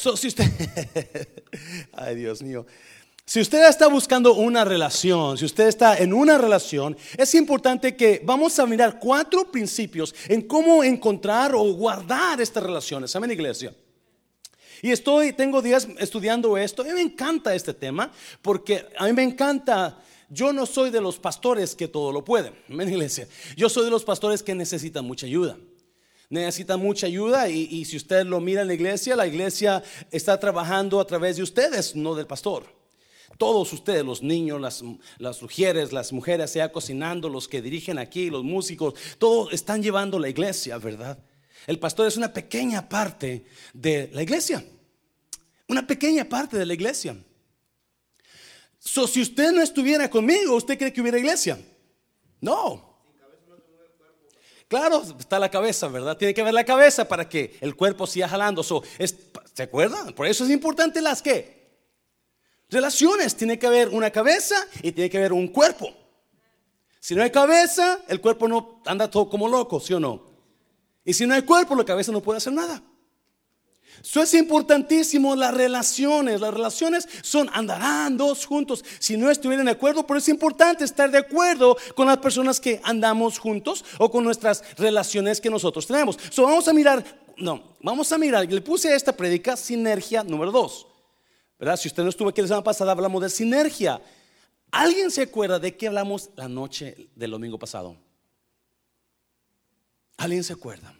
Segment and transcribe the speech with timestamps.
[0.00, 0.44] Si usted,
[1.92, 2.64] ay Dios mío,
[3.26, 8.22] si usted está buscando una relación, si usted está en una relación, es importante que
[8.24, 13.14] vamos a mirar cuatro principios en cómo encontrar o guardar estas relaciones.
[13.14, 13.74] Amén, iglesia.
[14.80, 16.80] Y estoy, tengo días estudiando esto.
[16.80, 18.10] A mí me encanta este tema
[18.40, 20.02] porque a mí me encanta.
[20.30, 22.54] Yo no soy de los pastores que todo lo pueden.
[22.70, 23.28] Amén, iglesia.
[23.54, 25.58] Yo soy de los pastores que necesitan mucha ayuda
[26.30, 31.00] necesita mucha ayuda y, si usted lo mira en la iglesia, la iglesia está trabajando
[31.00, 32.64] a través de ustedes, no del pastor.
[33.36, 34.82] Todos ustedes, los niños, las,
[35.18, 40.18] las mujeres, las mujeres, sea cocinando, los que dirigen aquí, los músicos, todos están llevando
[40.18, 41.18] la iglesia, ¿verdad?
[41.66, 43.44] El pastor es una pequeña parte
[43.74, 44.64] de la iglesia.
[45.68, 47.16] Una pequeña parte de la iglesia.
[48.78, 51.58] So, si usted no estuviera conmigo, ¿usted cree que hubiera iglesia?
[52.40, 52.89] No.
[54.70, 56.16] Claro, está la cabeza, ¿verdad?
[56.16, 58.62] Tiene que ver la cabeza para que el cuerpo siga jalando.
[58.62, 60.12] ¿Se acuerdan?
[60.14, 61.72] Por eso es importante las que
[62.68, 63.34] relaciones.
[63.34, 65.92] Tiene que haber una cabeza y tiene que haber un cuerpo.
[67.00, 70.30] Si no hay cabeza, el cuerpo no anda todo como loco, ¿sí o no?
[71.04, 72.80] Y si no hay cuerpo, la cabeza no puede hacer nada.
[74.02, 76.40] Eso es importantísimo, las relaciones.
[76.40, 78.84] Las relaciones son andarán dos juntos.
[78.98, 82.80] Si no estuvieran de acuerdo, pero es importante estar de acuerdo con las personas que
[82.82, 86.18] andamos juntos o con nuestras relaciones que nosotros tenemos.
[86.30, 87.04] So, vamos a mirar,
[87.36, 88.50] no, vamos a mirar.
[88.50, 90.86] Le puse esta predica sinergia número dos.
[91.58, 91.76] ¿Verdad?
[91.76, 94.00] Si usted no estuvo aquí la semana pasada, hablamos de sinergia.
[94.70, 97.96] ¿Alguien se acuerda de qué hablamos la noche del domingo pasado?
[100.16, 100.99] ¿Alguien se acuerda?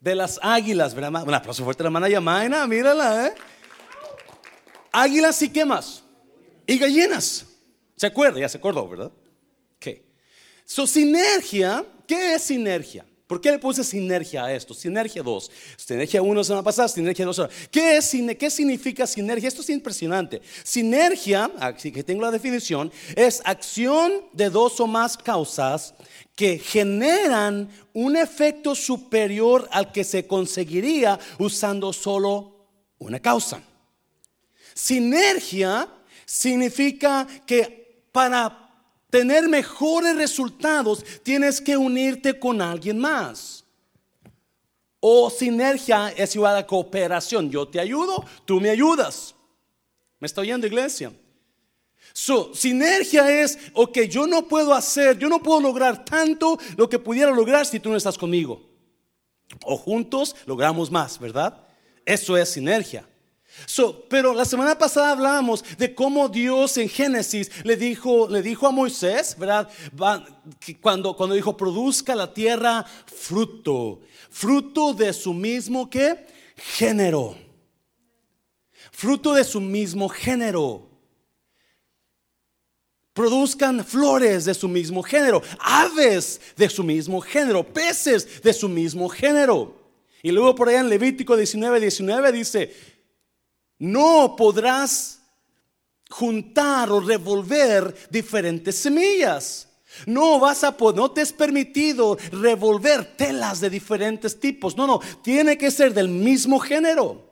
[0.00, 1.22] De las águilas, ¿verdad?
[1.26, 3.34] Un aplauso fuerte a la hermana Yamaina, mírala, ¿eh?
[4.90, 6.02] Águilas y qué más?
[6.66, 7.46] Y gallinas.
[7.96, 8.40] ¿Se acuerda?
[8.40, 9.12] Ya se acordó, ¿verdad?
[9.78, 10.04] ¿Qué?
[10.64, 13.04] So, sinergia, ¿qué es sinergia?
[13.30, 14.74] ¿Por qué le puse sinergia a esto?
[14.74, 15.50] Sinergia 2.
[15.76, 19.46] Sinergia 1 semana pasada, sinergia 2 ¿Qué, es, ¿Qué significa sinergia?
[19.46, 20.42] Esto es impresionante.
[20.64, 25.94] Sinergia, así que tengo la definición, es acción de dos o más causas
[26.34, 32.66] que generan un efecto superior al que se conseguiría usando solo
[32.98, 33.62] una causa.
[34.74, 35.88] Sinergia
[36.26, 38.59] significa que para
[39.10, 43.64] tener mejores resultados, tienes que unirte con alguien más.
[45.00, 47.50] O sinergia es igual a cooperación.
[47.50, 49.34] Yo te ayudo, tú me ayudas.
[50.18, 51.12] ¿Me está oyendo, iglesia?
[52.12, 56.98] So, sinergia es, ok, yo no puedo hacer, yo no puedo lograr tanto lo que
[56.98, 58.68] pudiera lograr si tú no estás conmigo.
[59.64, 61.66] O juntos logramos más, ¿verdad?
[62.04, 63.09] Eso es sinergia
[64.08, 68.70] pero la semana pasada hablábamos de cómo Dios en Génesis le dijo, le dijo a
[68.70, 69.68] Moisés, ¿verdad?
[70.80, 74.00] Cuando, cuando dijo, produzca la tierra fruto,
[74.30, 76.26] fruto de su mismo ¿qué?
[76.56, 77.36] género.
[78.92, 80.88] Fruto de su mismo género.
[83.12, 89.08] Produzcan flores de su mismo género, aves de su mismo género, peces de su mismo
[89.08, 89.80] género.
[90.22, 92.74] Y luego por allá en Levítico 19, 19 dice,
[93.80, 95.22] no podrás
[96.10, 99.66] juntar o revolver diferentes semillas.
[100.06, 104.76] No vas a poder, no te es permitido revolver telas de diferentes tipos.
[104.76, 107.28] No, no, tiene que ser del mismo género.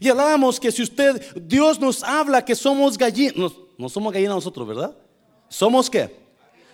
[0.00, 4.66] Y hablábamos que si usted, Dios nos habla que somos gallinas, no, somos gallinas nosotros,
[4.68, 4.96] ¿verdad?
[5.48, 6.16] ¿Somos qué?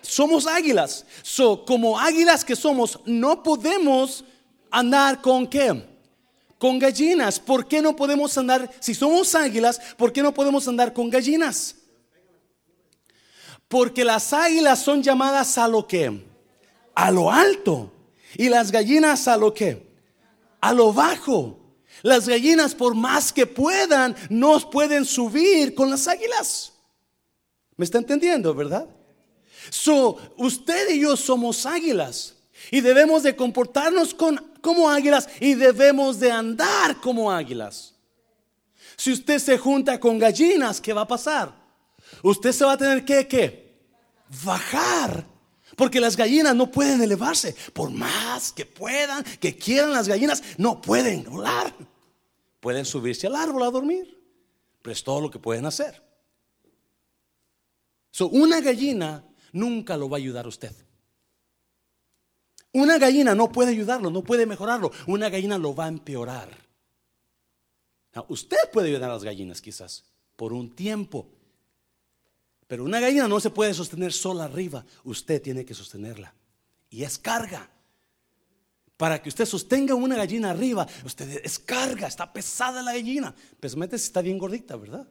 [0.02, 1.06] Somos águilas.
[1.22, 4.24] So, como águilas que somos, no podemos
[4.70, 5.95] andar con qué?
[6.58, 7.38] Con gallinas.
[7.38, 11.76] ¿Por qué no podemos andar, si somos águilas, por qué no podemos andar con gallinas?
[13.68, 16.24] Porque las águilas son llamadas a lo que?
[16.94, 17.92] A lo alto.
[18.34, 19.86] Y las gallinas a lo que?
[20.60, 21.58] A lo bajo.
[22.02, 26.72] Las gallinas, por más que puedan, no pueden subir con las águilas.
[27.76, 28.88] ¿Me está entendiendo, verdad?
[29.70, 32.35] So, usted y yo somos águilas.
[32.70, 37.94] Y debemos de comportarnos como águilas y debemos de andar como águilas.
[38.96, 41.54] Si usted se junta con gallinas, ¿qué va a pasar?
[42.22, 43.66] Usted se va a tener que ¿qué?
[44.44, 45.26] bajar.
[45.76, 47.54] Porque las gallinas no pueden elevarse.
[47.72, 51.74] Por más que puedan, que quieran las gallinas, no pueden volar.
[52.60, 54.18] Pueden subirse al árbol a dormir.
[54.80, 56.02] Pero es todo lo que pueden hacer.
[58.10, 59.22] So, una gallina
[59.52, 60.72] nunca lo va a ayudar a usted.
[62.76, 64.92] Una gallina no puede ayudarlo, no puede mejorarlo.
[65.06, 66.50] Una gallina lo va a empeorar.
[68.28, 70.04] usted puede ayudar a las gallinas quizás
[70.36, 71.26] por un tiempo.
[72.66, 74.84] Pero una gallina no se puede sostener sola arriba.
[75.04, 76.34] Usted tiene que sostenerla.
[76.90, 77.66] Y es carga.
[78.98, 83.34] Para que usted sostenga una gallina arriba, usted descarga, está pesada la gallina.
[83.52, 85.08] Especialmente si está bien gordita, ¿verdad?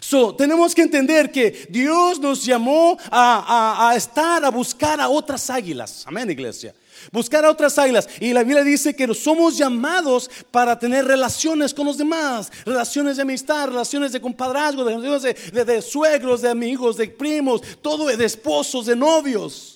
[0.00, 5.48] So, tenemos que entender que Dios nos llamó a, a, estar, a buscar a otras
[5.50, 6.04] águilas.
[6.06, 6.74] Amén, iglesia.
[7.12, 8.08] Buscar a otras águilas.
[8.20, 12.50] Y la Biblia dice que somos llamados para tener relaciones con los demás.
[12.64, 18.06] Relaciones de amistad, relaciones de compadrazgo, de, de, de suegros, de amigos, de primos, todo
[18.06, 19.75] de esposos, de novios.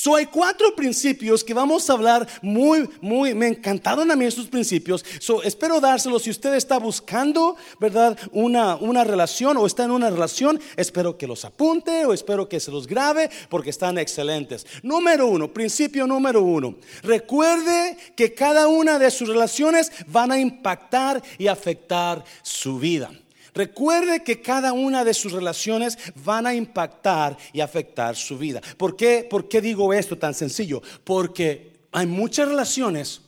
[0.00, 4.46] So, hay cuatro principios que vamos a hablar muy, muy, me encantaron a mí estos
[4.46, 5.04] principios.
[5.18, 8.16] So, espero dárselos si usted está buscando, ¿verdad?
[8.30, 12.60] Una, una relación o está en una relación, espero que los apunte o espero que
[12.60, 14.68] se los grabe porque están excelentes.
[14.84, 16.76] Número uno, principio número uno.
[17.02, 23.10] Recuerde que cada una de sus relaciones van a impactar y afectar su vida.
[23.58, 28.60] Recuerde que cada una de sus relaciones van a impactar y afectar su vida.
[28.76, 30.80] ¿Por qué, ¿Por qué digo esto tan sencillo?
[31.02, 33.20] Porque hay muchas relaciones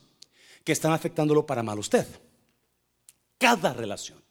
[0.63, 2.07] que están afectándolo para mal usted.
[3.37, 4.23] Cada relación,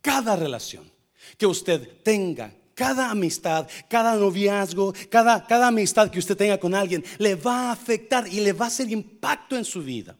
[0.00, 0.90] cada relación
[1.36, 7.04] que usted tenga, cada amistad, cada noviazgo, cada, cada amistad que usted tenga con alguien,
[7.18, 10.16] le va a afectar y le va a hacer impacto en su vida.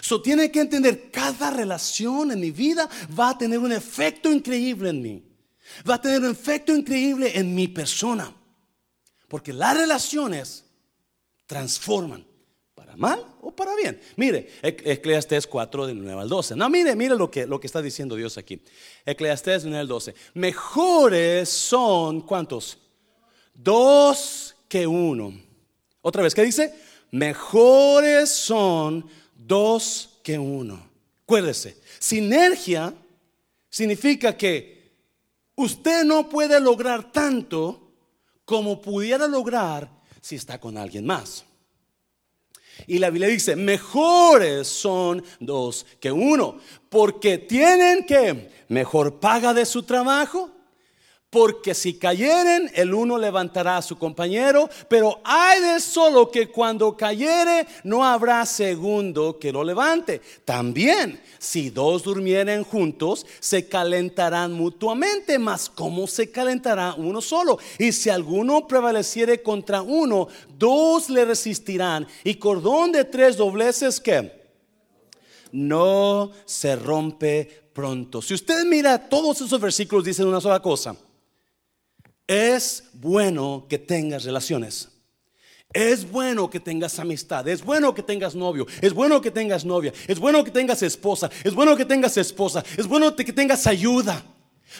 [0.00, 2.88] So tiene que entender, cada relación en mi vida
[3.18, 5.22] va a tener un efecto increíble en mí.
[5.88, 8.32] Va a tener un efecto increíble en mi persona.
[9.28, 10.64] Porque las relaciones
[11.46, 12.24] transforman
[12.74, 14.00] para mal o para bien.
[14.16, 16.56] Mire, Eclesiastes 4 del 9 al 12.
[16.56, 18.62] No, mire, mire lo que, lo que está diciendo Dios aquí.
[19.06, 20.14] Eclesiastes 9 al 12.
[20.34, 22.78] Mejores son, ¿cuántos?
[23.54, 25.38] Dos que uno.
[26.00, 26.74] Otra vez, ¿qué dice?
[27.10, 29.06] Mejores son
[29.46, 30.90] dos que uno.
[31.24, 32.94] Acuérdese, sinergia
[33.70, 34.92] significa que
[35.54, 37.92] usted no puede lograr tanto
[38.44, 39.88] como pudiera lograr
[40.20, 41.44] si está con alguien más.
[42.86, 49.66] Y la Biblia dice, mejores son dos que uno, porque tienen que mejor paga de
[49.66, 50.50] su trabajo,
[51.32, 56.94] porque si cayeren, el uno levantará a su compañero, pero hay de solo que cuando
[56.94, 60.20] cayere, no habrá segundo que lo levante.
[60.44, 67.58] También, si dos durmieren juntos, se calentarán mutuamente, mas ¿cómo se calentará uno solo?
[67.78, 72.06] Y si alguno prevaleciere contra uno, dos le resistirán.
[72.24, 74.38] Y cordón de tres dobleces que
[75.50, 78.20] no se rompe pronto.
[78.20, 80.94] Si usted mira todos esos versículos, dicen una sola cosa.
[82.32, 84.88] Es bueno que tengas relaciones.
[85.70, 89.92] Es bueno que tengas amistad, es bueno que tengas novio, es bueno que tengas novia,
[90.08, 94.24] es bueno que tengas esposa, es bueno que tengas esposa, es bueno que tengas ayuda,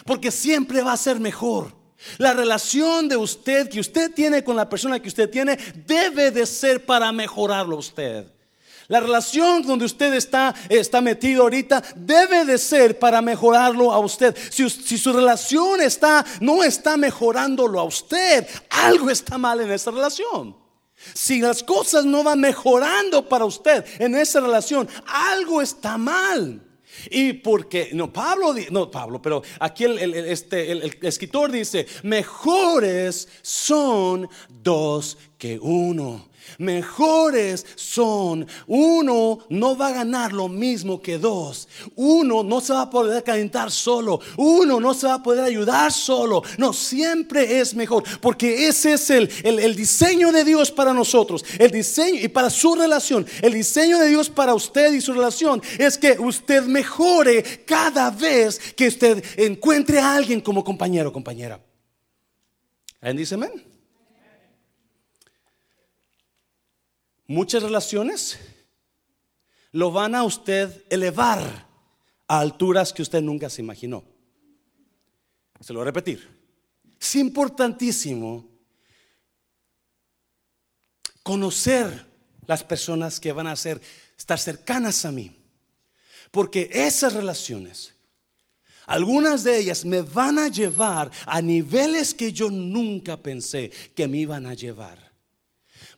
[0.03, 1.75] porque siempre va a ser mejor.
[2.17, 5.55] La relación de usted que usted tiene con la persona que usted tiene
[5.85, 8.32] debe de ser para mejorarlo usted.
[8.93, 14.37] La relación donde usted está, está metido ahorita debe de ser para mejorarlo a usted.
[14.51, 19.89] Si, si, su relación está, no está mejorándolo a usted, algo está mal en esa
[19.89, 20.55] relación.
[21.15, 26.61] Si las cosas no van mejorando para usted en esa relación, algo está mal.
[27.09, 34.29] Y porque, no, Pablo, no, Pablo, pero aquí el, este, el escritor dice, mejores son
[34.49, 36.31] dos que uno.
[36.57, 38.47] Mejores son.
[38.67, 41.67] Uno no va a ganar lo mismo que dos.
[41.95, 44.19] Uno no se va a poder calentar solo.
[44.37, 46.43] Uno no se va a poder ayudar solo.
[46.57, 48.03] No, siempre es mejor.
[48.21, 51.43] Porque ese es el, el, diseño de Dios para nosotros.
[51.57, 53.25] El diseño y para su relación.
[53.41, 58.59] El diseño de Dios para usted y su relación es que usted mejore cada vez
[58.75, 61.59] que usted encuentre a alguien como compañero o compañera.
[63.01, 63.72] ¿Alguien dice amén?
[67.33, 68.37] Muchas relaciones
[69.71, 71.67] lo van a usted elevar
[72.27, 74.03] a alturas que usted nunca se imaginó.
[75.59, 76.27] Se lo voy a repetir.
[76.99, 78.47] Es importantísimo
[81.23, 82.05] conocer
[82.45, 83.81] las personas que van a ser,
[84.17, 85.35] estar cercanas a mí.
[86.31, 87.93] Porque esas relaciones,
[88.85, 94.17] algunas de ellas me van a llevar a niveles que yo nunca pensé que me
[94.17, 95.12] iban a llevar.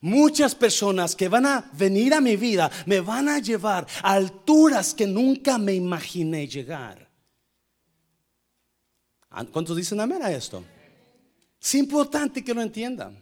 [0.05, 4.93] Muchas personas que van a venir a mi vida me van a llevar a alturas
[4.93, 7.09] que nunca me imaginé llegar.
[9.51, 10.63] ¿Cuántos dicen amén a esto?
[11.59, 13.17] Es importante que lo entiendan.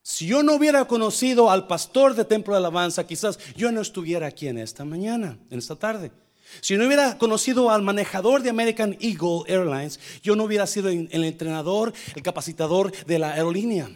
[0.00, 4.28] Si yo no hubiera conocido al pastor de Templo de Alabanza, quizás yo no estuviera
[4.28, 6.12] aquí en esta mañana, en esta tarde.
[6.60, 11.24] Si no hubiera conocido al manejador de American Eagle Airlines, yo no hubiera sido el
[11.24, 13.90] entrenador, el capacitador de la aerolínea.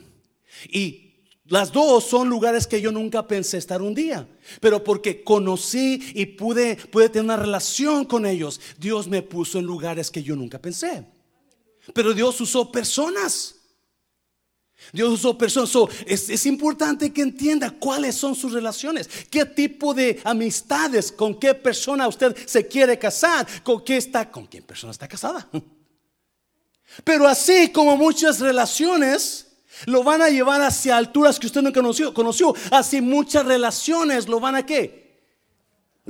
[0.68, 1.10] Y
[1.46, 4.28] las dos son lugares que yo nunca pensé estar un día,
[4.60, 9.64] pero porque conocí y pude, pude tener una relación con ellos, Dios me puso en
[9.64, 11.04] lugares que yo nunca pensé.
[11.92, 13.56] Pero Dios usó personas.
[14.92, 15.70] Dios usó personas.
[16.06, 22.08] es, importante que entienda cuáles son sus relaciones, qué tipo de amistades, con qué persona
[22.08, 25.48] usted se quiere casar, con qué está, con qué persona está casada.
[27.04, 29.46] Pero así como muchas relaciones
[29.86, 32.54] lo van a llevar hacia alturas que usted no conoció, conoció.
[32.70, 35.09] Así muchas relaciones lo van a qué?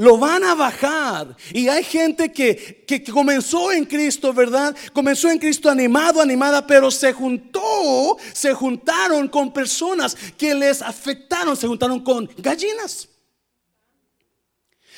[0.01, 1.37] Lo van a bajar.
[1.53, 4.75] Y hay gente que, que, comenzó en Cristo, ¿verdad?
[4.95, 11.55] Comenzó en Cristo animado, animada, pero se juntó, se juntaron con personas que les afectaron,
[11.55, 13.11] se juntaron con gallinas.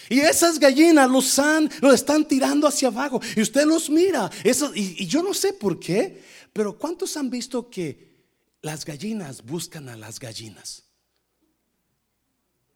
[0.09, 3.21] Y esas gallinas los, han, los están tirando hacia abajo.
[3.35, 4.30] Y usted los mira.
[4.44, 8.23] y, y yo no sé por qué, pero ¿cuántos han visto que
[8.61, 10.91] las gallinas buscan a las gallinas?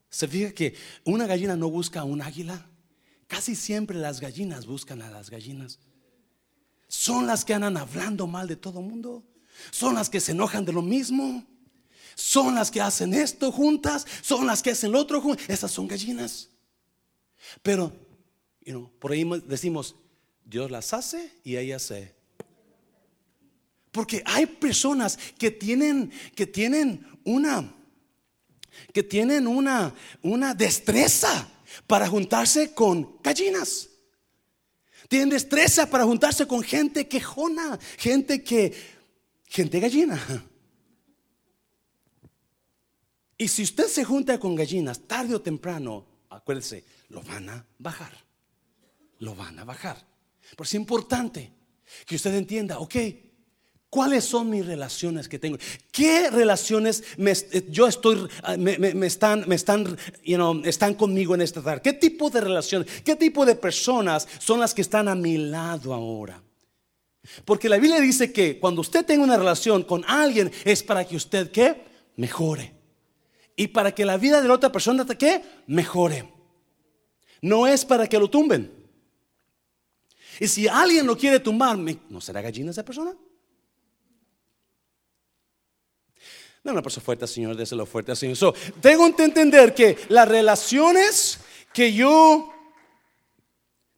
[0.09, 2.65] ¿Se fija que una gallina no busca a un águila?
[3.27, 5.79] Casi siempre las gallinas buscan a las gallinas.
[6.87, 9.23] Son las que andan hablando mal de todo mundo.
[9.71, 11.45] Son las que se enojan de lo mismo.
[12.15, 14.07] Son las que hacen esto juntas.
[14.21, 15.49] Son las que hacen lo otro juntas.
[15.49, 16.49] Esas son gallinas.
[17.61, 17.93] Pero,
[18.99, 19.95] por ahí decimos,
[20.45, 22.15] Dios las hace y ellas se.
[23.91, 27.76] Porque hay personas que tienen, que tienen una
[28.93, 31.47] que tienen una, una destreza
[31.85, 33.89] para juntarse con gallinas.
[35.07, 38.73] Tienen destreza para juntarse con gente quejona, gente que,
[39.45, 40.19] gente gallina.
[43.37, 48.11] Y si usted se junta con gallinas, tarde o temprano, acuérdese, lo van a bajar.
[49.19, 50.05] Lo van a bajar.
[50.55, 51.53] Por eso es importante
[52.05, 52.95] que usted entienda, ok,
[53.89, 55.57] ¿Cuáles son mis relaciones que tengo?
[55.91, 57.33] ¿Qué relaciones me,
[57.69, 58.75] yo estoy, ah, me,
[59.07, 59.97] están, me están,
[60.65, 61.81] están conmigo en esta tarde?
[61.81, 65.93] ¿Qué tipo de relaciones, qué tipo de personas son las que están a mi lado
[65.93, 66.43] ahora?
[67.45, 71.15] Porque la Biblia dice que cuando usted tenga una relación con alguien es para que
[71.15, 71.85] usted, ¿qué?
[72.17, 72.73] Mejore.
[73.55, 75.41] Y para que la vida de la otra persona, ¿qué?
[75.65, 76.29] Mejore.
[77.41, 78.71] No es para que lo tumben.
[80.39, 83.15] Y si alguien lo quiere tumbar, ¿no será gallina esa persona?
[86.67, 88.53] No, una persona fuerte Señor, déselo fuerte al Señor.
[88.81, 91.39] tengo que entender que las relaciones
[91.73, 92.53] que yo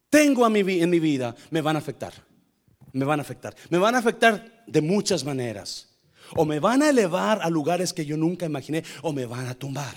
[0.07, 2.13] tengo en mi vida me van a afectar.
[2.93, 3.55] Me van a afectar.
[3.71, 5.97] Me van a afectar de muchas maneras.
[6.35, 9.55] O me van a elevar a lugares que yo nunca imaginé o me van a
[9.55, 9.95] tumbar.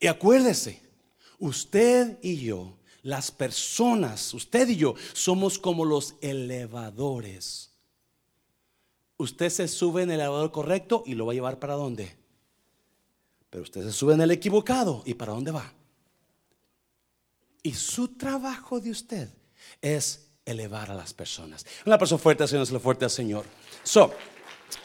[0.00, 0.80] Y acuérdese,
[1.38, 7.73] usted y yo, las personas, usted y yo, somos como los elevadores
[9.24, 12.16] usted se sube en el elevador correcto y lo va a llevar para dónde.
[13.50, 15.72] Pero usted se sube en el equivocado y para dónde va.
[17.62, 19.28] Y su trabajo de usted
[19.80, 21.64] es elevar a las personas.
[21.86, 23.44] Una persona fuerte, Señor, lo fuerte al Señor.
[23.82, 24.12] So,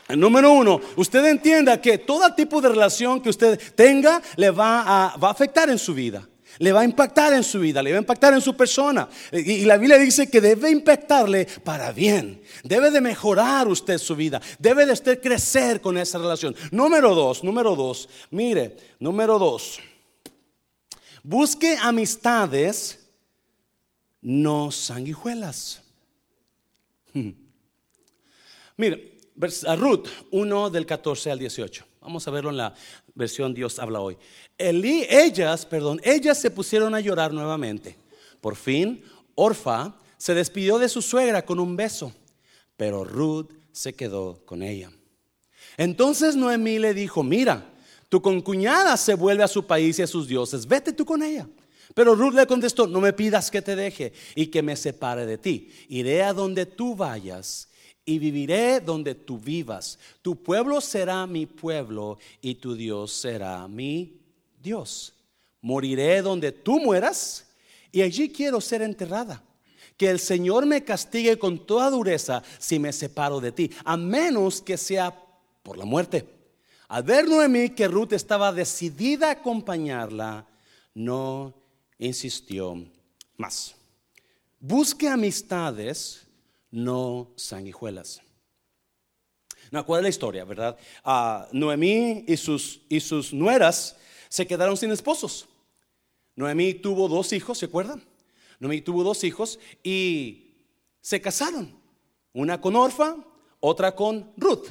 [0.10, 5.30] número uno, usted entienda que todo tipo de relación que usted tenga le va a
[5.30, 6.28] afectar en su vida
[6.60, 9.10] le va a impactar en su vida, le va a impactar en su persona.
[9.32, 12.44] Y, la Biblia dice que debe impactarle para bien.
[12.64, 14.42] Debe de mejorar usted su vida.
[14.60, 16.56] Debe de usted crecer con esa relación.
[16.72, 18.10] Número dos, número dos.
[18.30, 19.80] Mire, número dos.
[21.24, 23.08] Busque amistades,
[24.22, 25.82] no sanguijuelas.
[28.78, 29.18] Mire,
[29.78, 31.86] Ruth 1 del 14 al 18.
[32.02, 32.74] Vamos a verlo en la
[33.20, 34.18] versión Dios habla hoy.
[34.58, 37.96] ellas, perdón, ellas se pusieron a llorar nuevamente.
[38.42, 39.04] Por fin,
[39.36, 42.12] Orfa se despidió de su suegra con un beso,
[42.76, 44.92] pero Ruth se quedó con ella.
[45.78, 47.70] Entonces Noemí le dijo, mira,
[48.10, 51.48] tu concuñada se vuelve a su país y a sus dioses, vete tú con ella.
[51.94, 55.38] Pero Ruth le contestó, no me pidas que te deje y que me separe de
[55.38, 55.70] ti.
[55.88, 57.69] Iré a donde tú vayas
[58.06, 60.00] y viviré donde tú vivas.
[60.22, 64.20] Tu pueblo será mi pueblo y tu Dios será mi
[64.62, 65.14] Dios.
[65.62, 67.46] Moriré donde tú mueras
[67.92, 69.44] y allí quiero ser enterrada.
[69.98, 74.62] Que el Señor me castigue con toda dureza si me separo de ti, a menos
[74.62, 75.14] que sea
[75.62, 76.26] por la muerte.
[76.88, 80.48] Al ver Noemí que Ruth estaba decidida a acompañarla,
[80.94, 81.54] no
[82.00, 82.84] insistió
[83.38, 83.76] más.
[84.60, 86.26] Busque amistades
[86.72, 88.22] no sanguijuelas.
[89.72, 90.78] No, ¿cuál la historia, verdad?
[91.04, 93.00] Ah, Noemí y sus, y
[93.36, 93.98] nueras
[94.28, 95.48] se quedaron sin esposos.
[96.36, 98.04] Noemí tuvo dos hijos, ¿se acuerdan?
[98.60, 100.54] Noemí tuvo dos hijos y
[101.02, 101.78] se casaron.
[102.34, 103.16] Una con Orfa,
[103.60, 104.68] otra con Ruth.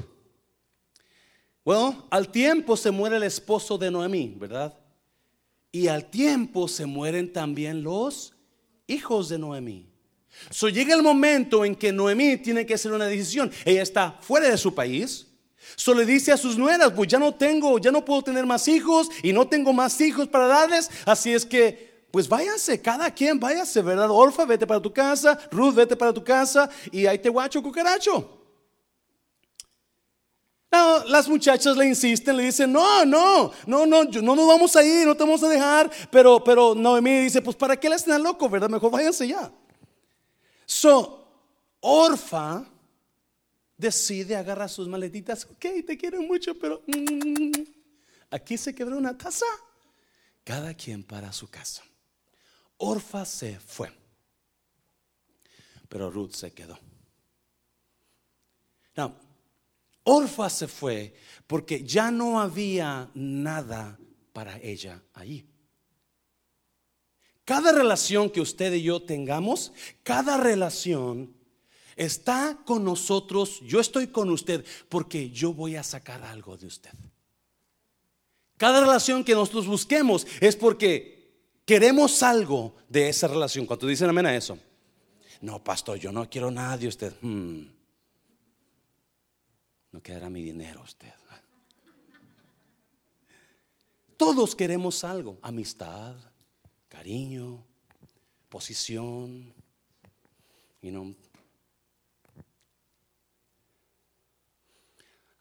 [1.65, 4.79] Bueno, al tiempo se muere el esposo de Noemí, ¿verdad?
[5.71, 8.35] Y al tiempo se mueren también los
[8.87, 9.87] hijos de Noemí.
[10.51, 13.51] So llega el momento en que Noemí tiene que hacer una decisión.
[13.65, 15.27] Ella está fuera de su país.
[15.77, 18.67] So le dice a sus nueras, pues ya no tengo, ya no puedo tener más
[18.69, 20.91] hijos y no tengo más hijos para darles.
[21.05, 24.11] Así es que, pues váyanse, cada quien váyase, ¿verdad?
[24.11, 25.39] Orfa, vete para tu casa.
[25.51, 26.71] Ruth, vete para tu casa.
[26.91, 28.39] Y ahí te guacho cucaracho.
[30.71, 34.85] No, las muchachas le insisten, le dicen, no, no, no, no, no nos vamos a
[34.85, 35.91] ir, no te vamos a dejar.
[36.11, 38.69] Pero, pero Noemí dice, pues ¿para qué le están loco, verdad?
[38.69, 39.51] Mejor váyanse ya.
[40.69, 41.25] So,
[41.81, 42.63] Orfa
[43.75, 45.47] decide agarrar sus maletitas.
[45.47, 47.63] Ok, te quiero mucho, pero mm,
[48.31, 49.47] aquí se quebró una taza.
[50.45, 51.83] Cada quien para su casa.
[52.77, 53.91] Orfa se fue,
[55.89, 56.79] pero Ruth se quedó.
[58.95, 59.15] Now,
[60.05, 61.15] Orfa se fue
[61.47, 63.99] porque ya no había nada
[64.35, 65.49] para ella ahí.
[67.49, 71.33] Cada relación que usted y yo tengamos, cada relación
[71.97, 76.93] está con nosotros, yo estoy con usted porque yo voy a sacar algo de usted.
[78.59, 83.65] Cada relación que nosotros busquemos es porque queremos algo de esa relación.
[83.65, 84.59] Cuando dicen amén a eso?
[85.41, 87.15] No, pastor, yo no quiero nada de usted.
[87.23, 87.63] Hmm.
[89.93, 91.15] No quedará mi dinero usted.
[94.19, 96.15] Todos queremos algo, amistad,
[96.99, 97.65] cariño,
[98.49, 99.55] posición.
[100.83, 101.15] You know.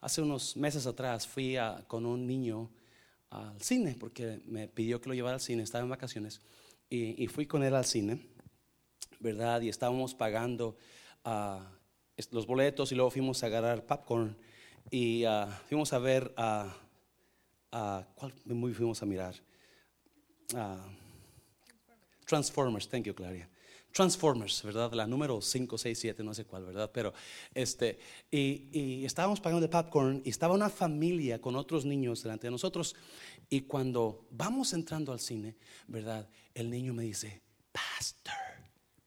[0.00, 1.56] Hace unos meses atrás fui
[1.88, 2.70] con un niño
[3.30, 6.40] al cine porque me pidió que lo llevara al cine, estaba en vacaciones
[6.88, 8.24] y, fui con él al cine,
[9.18, 9.60] ¿verdad?
[9.62, 10.76] Y estábamos pagando
[11.24, 11.58] uh,
[12.30, 14.36] los boletos y luego fuimos a agarrar popcorn
[14.92, 16.72] y uh, fuimos a ver, a
[18.14, 19.34] ¿cuál movie fuimos a mirar?
[22.28, 23.48] Transformers, thank you, Claria.
[23.90, 24.92] Transformers, ¿verdad?
[24.92, 26.90] La número 5, 6, 7, no sé cuál, ¿verdad?
[26.92, 27.14] Pero,
[27.54, 27.98] este,
[28.30, 32.50] y, y, estábamos pagando de popcorn y estaba una familia con otros niños delante de
[32.50, 32.94] nosotros.
[33.48, 36.28] Y cuando vamos entrando al cine, ¿verdad?
[36.52, 37.40] El niño me dice,
[37.72, 38.34] Pastor,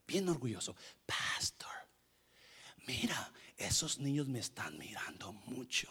[0.07, 1.69] bien orgulloso, Pastor,
[2.87, 5.87] mira, esos niños me están mirando mucho.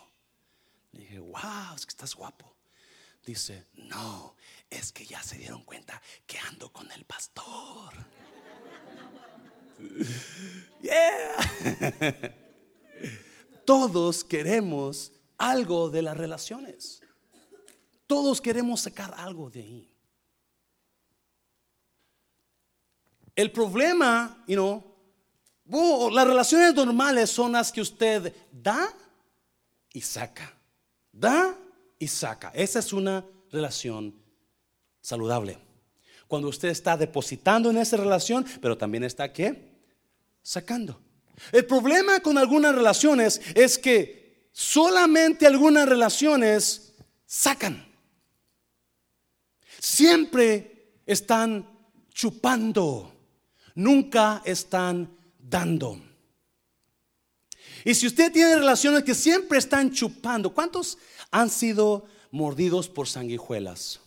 [0.90, 2.60] Le dije, wow, es que estás guapo.
[3.24, 4.37] Dice, no,
[4.68, 7.92] es que ya se dieron cuenta que ando con el pastor.
[13.64, 17.00] Todos queremos algo de las relaciones.
[18.06, 19.88] Todos queremos sacar algo de ahí.
[23.37, 24.90] El problema, you know,
[26.11, 28.92] las relaciones normales son las que usted da
[29.92, 30.52] y saca.
[31.12, 31.56] Da
[32.00, 32.50] y saca.
[32.54, 34.16] Esa es una relación
[35.00, 35.58] saludable.
[36.26, 39.78] Cuando usted está depositando en esa relación, pero también está qué?
[40.42, 41.00] Sacando.
[41.52, 46.94] El problema con algunas relaciones es que solamente algunas relaciones
[47.26, 47.86] sacan.
[49.78, 51.68] Siempre están
[52.12, 53.12] chupando,
[53.74, 56.10] nunca están dando.
[57.84, 60.98] Y si usted tiene relaciones que siempre están chupando, ¿cuántos
[61.30, 64.00] han sido mordidos por sanguijuelas?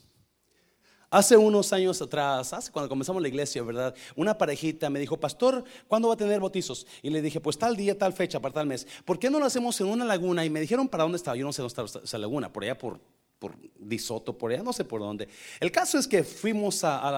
[1.10, 3.94] Hace unos años atrás, hace cuando comenzamos la iglesia, ¿verdad?
[4.16, 6.88] Una parejita me dijo, pastor, ¿cuándo va a tener bautizos?
[7.04, 8.88] Y le dije, pues tal día, tal fecha, para tal mes.
[9.06, 10.44] ¿Por qué no lo hacemos en una laguna?
[10.44, 11.38] Y me dijeron para dónde estaba.
[11.38, 13.00] Yo no sé dónde estaba esa laguna, por allá por
[13.44, 15.28] por Disoto, por allá, no sé por dónde.
[15.60, 17.12] El caso es que fuimos a,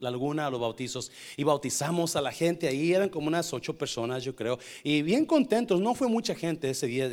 [0.00, 3.76] la laguna, a los bautizos, y bautizamos a la gente ahí, eran como unas ocho
[3.76, 7.10] personas, yo creo, y bien contentos, no fue mucha gente ese día,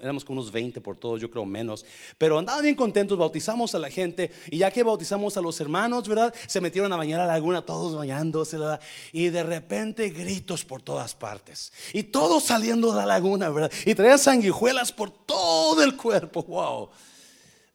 [0.00, 1.84] éramos como unos 20 por todos, yo creo menos,
[2.16, 6.06] pero andaban bien contentos, bautizamos a la gente, y ya que bautizamos a los hermanos,
[6.06, 6.32] ¿verdad?
[6.46, 8.80] Se metieron a bañar a la laguna, todos bañándose, ¿verdad?
[9.10, 13.72] Y de repente gritos por todas partes, y todos saliendo de la laguna, ¿verdad?
[13.84, 16.88] Y traían sanguijuelas por todo el cuerpo, wow.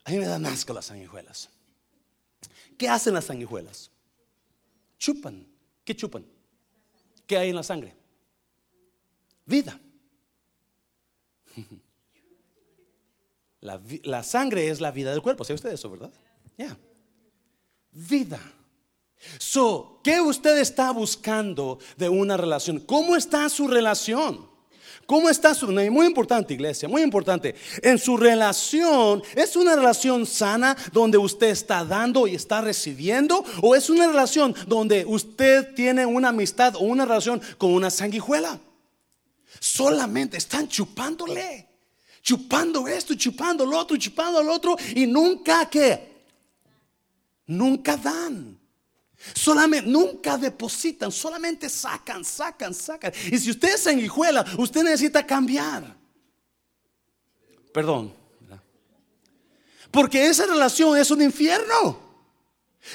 [0.08, 1.50] A mí me dan asco las sanguijuelas.
[2.78, 3.90] ¿Qué hacen las sanguijuelas?
[4.98, 5.46] Chupan.
[5.84, 6.24] ¿Qué chupan?
[7.26, 7.94] ¿Qué hay en la sangre?
[9.44, 9.78] Vida.
[13.60, 15.44] La, sangre es la vida del cuerpo.
[15.44, 16.12] ¿Sabe usted eso, verdad?
[16.56, 16.78] Ya.
[17.90, 18.40] Vida.
[19.38, 22.78] So, ¿qué usted está buscando de una relación?
[22.80, 24.47] ¿Cómo está su relación?
[25.06, 27.54] ¿Cómo está su Muy importante, iglesia, muy importante.
[27.82, 33.44] En su relación, ¿es una relación sana donde usted está dando y está recibiendo?
[33.62, 38.60] ¿O es una relación donde usted tiene una amistad o una relación con una sanguijuela?
[39.60, 41.66] Solamente están chupándole.
[42.22, 44.76] Chupando esto, chupando lo otro, chupando lo otro.
[44.94, 46.18] Y nunca que.
[47.46, 48.57] Nunca dan.
[49.34, 53.12] Solamente, nunca depositan, solamente sacan, sacan, sacan.
[53.30, 55.96] Y si usted es sanguijuela, usted necesita cambiar.
[57.72, 58.14] Perdón.
[59.90, 62.08] Porque esa relación es un infierno.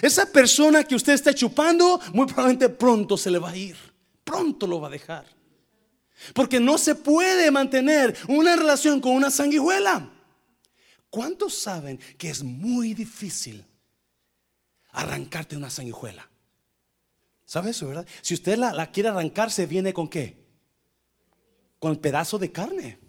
[0.02, 3.76] Esa persona que usted está chupando, muy probablemente pronto se le va a ir.
[4.24, 5.26] Pronto lo va a dejar.
[6.34, 10.10] Porque no se puede mantener una relación con una sanguijuela.
[11.10, 13.66] ¿Cuántos saben que es muy difícil
[14.94, 16.30] arrancarte una sanguijuela?
[17.46, 18.08] ¿Sabe eso, verdad?
[18.22, 20.42] Si usted la, quiere arrancarse, viene con qué?
[21.80, 23.00] Con pedazo de carne.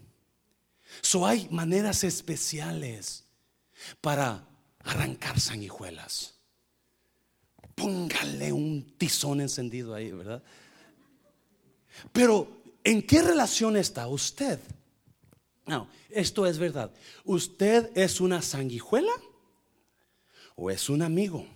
[1.00, 3.24] So hay maneras especiales
[4.00, 4.46] para
[4.80, 6.34] arrancar sanguijuelas.
[7.74, 10.42] Póngale un tizón encendido ahí, ¿verdad?
[12.12, 14.60] Pero ¿En qué relación está usted?
[15.64, 16.92] No, esto es verdad.
[17.24, 19.12] ¿Usted es una sanguijuela
[20.54, 21.46] o es un amigo?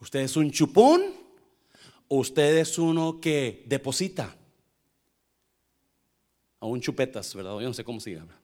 [0.00, 1.02] ¿Usted es un chupón
[2.06, 4.34] o usted es uno que deposita?
[6.60, 7.52] O un chupetas, ¿verdad?
[7.60, 8.38] Yo no sé cómo se llama.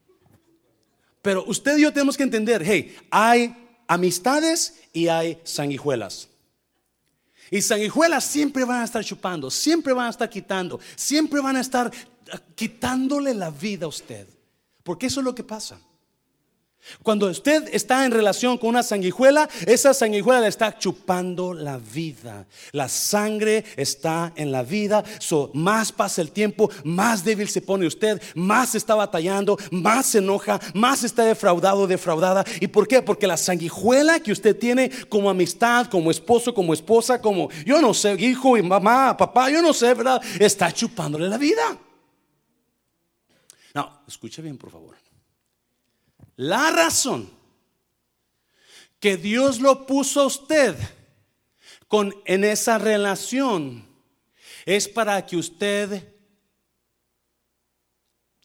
[1.22, 6.28] Pero usted y yo tenemos que entender, hey, hay amistades y hay sanguijuelas.
[7.50, 11.60] Y sanguijuelas siempre van a estar chupando, siempre van a estar quitando, siempre van a
[11.60, 11.90] estar
[12.54, 14.26] quitándole la vida a usted.
[14.82, 15.80] Porque eso es lo que pasa.
[17.02, 22.46] Cuando usted está en relación con una sanguijuela, esa sanguijuela le está chupando la vida.
[22.72, 25.02] La sangre está en la vida.
[25.54, 30.60] Más pasa el tiempo, más débil se pone usted, más está batallando, más se enoja,
[30.74, 32.44] más está defraudado, defraudada.
[32.60, 33.02] ¿Y por qué?
[33.02, 37.94] Porque la sanguijuela que usted tiene como amistad, como esposo, como esposa, como yo no
[37.94, 40.22] sé, hijo y mamá, papá, yo no sé, ¿verdad?
[40.38, 41.78] Está chupándole la vida.
[43.74, 44.94] No, escuche bien, por favor.
[46.36, 47.30] La razón
[48.98, 50.76] que Dios lo puso a usted
[51.88, 53.86] con, en esa relación
[54.64, 56.14] es para que usted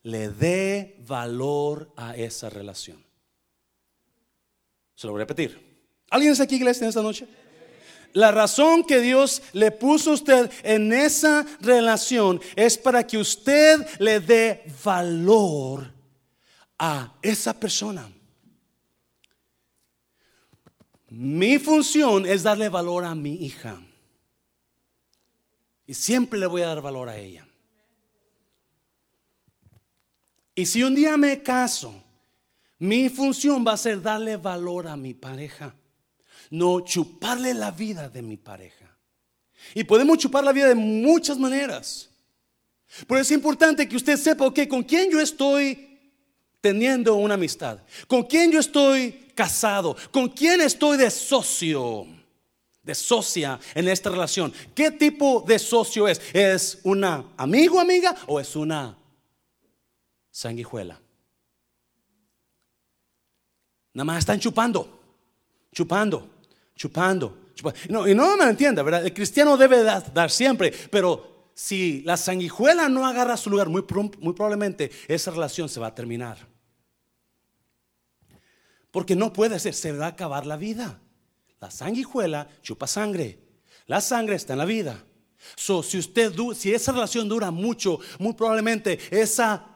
[0.04, 3.04] le dé valor a esa relación.
[4.96, 5.70] Se lo voy a repetir.
[6.10, 7.28] ¿Alguien está aquí, iglesia, en esta noche?
[8.14, 13.86] La razón que Dios le puso a usted en esa relación es para que usted
[14.00, 15.99] le dé valor
[16.80, 18.10] a esa persona.
[21.10, 23.82] Mi función es darle valor a mi hija.
[25.86, 27.48] Y siempre le voy a dar valor a ella.
[30.56, 32.04] Y si un día me caso,
[32.78, 35.76] mi función va a ser darle valor a mi pareja.
[36.52, 38.98] No chuparle la vida de mi pareja.
[39.74, 42.10] Y podemos chupar la vida de muchas maneras.
[43.08, 45.89] Pero es importante que usted sepa, ok, con quién yo estoy
[46.62, 47.80] teniendo una amistad?
[48.08, 49.96] ¿Con quién yo estoy casado?
[50.12, 52.06] ¿Con quién estoy de socio?
[52.82, 54.54] De socia en esta relación.
[54.74, 56.22] ¿Qué tipo de socio es?
[56.34, 58.98] ¿Es una amigo, amiga o es una
[60.32, 61.00] sanguijuela?
[63.94, 65.00] Nada más están chupando,
[65.74, 66.30] chupando,
[66.76, 67.38] chupando.
[67.90, 69.06] No, y no me entienda, ¿verdad?
[69.06, 73.84] El cristiano debe dar siempre, pero si la sanguijuela no agarra su lugar, muy,
[74.20, 76.38] muy probablemente esa relación se va a terminar.
[78.92, 81.02] Porque no puede ser, se va a acabar la vida.
[81.60, 83.40] La sanguijuela chupa sangre.
[83.88, 85.04] La sangre está en la vida.
[85.58, 89.68] Si usted si esa relación dura mucho, muy probablemente esa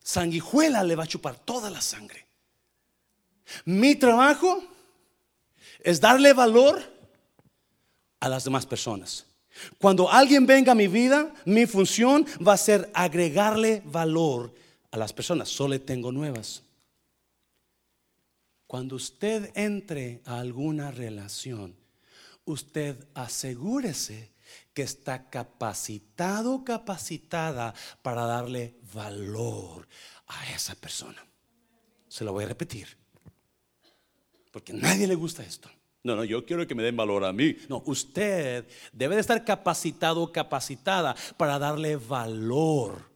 [0.00, 2.26] sanguijuela le va a chupar toda la sangre.
[3.64, 4.62] Mi trabajo
[5.80, 6.78] es darle valor
[8.20, 9.31] a las demás personas.
[9.78, 14.54] Cuando alguien venga a mi vida, mi función va a ser agregarle valor
[14.90, 15.48] a las personas.
[15.48, 16.62] Solo tengo nuevas.
[18.66, 21.76] Cuando usted entre a alguna relación,
[22.44, 24.32] usted asegúrese
[24.72, 29.86] que está capacitado, capacitada para darle valor
[30.26, 31.22] a esa persona.
[32.08, 32.96] Se lo voy a repetir.
[34.50, 35.70] Porque a nadie le gusta esto.
[36.04, 37.56] No, no, yo quiero que me den valor a mí.
[37.68, 43.10] No, usted debe de estar capacitado, capacitada para darle valor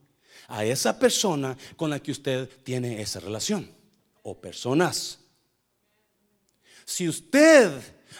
[0.47, 3.69] a esa persona con la que usted tiene esa relación.
[4.23, 5.19] O personas.
[6.85, 7.71] Si usted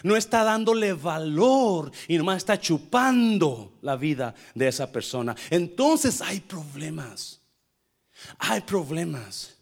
[0.02, 5.34] no está dándole valor y nomás está chupando la vida de esa persona.
[5.50, 7.40] Entonces hay problemas.
[8.38, 9.57] Hay problemas.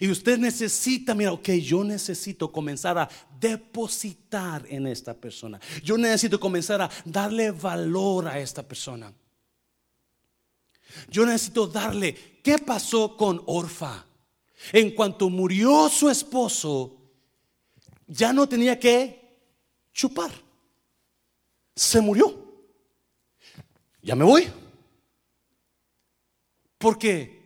[0.00, 5.60] Y usted necesita, mira, ok, yo necesito comenzar a depositar en esta persona.
[5.82, 9.12] Yo necesito comenzar a darle valor a esta persona.
[11.10, 14.06] Yo necesito darle, ¿qué pasó con Orfa?
[14.72, 16.96] En cuanto murió su esposo,
[18.06, 19.38] ya no tenía que
[19.92, 20.30] chupar.
[21.76, 22.42] Se murió.
[24.02, 24.48] Ya me voy.
[26.78, 27.42] Porque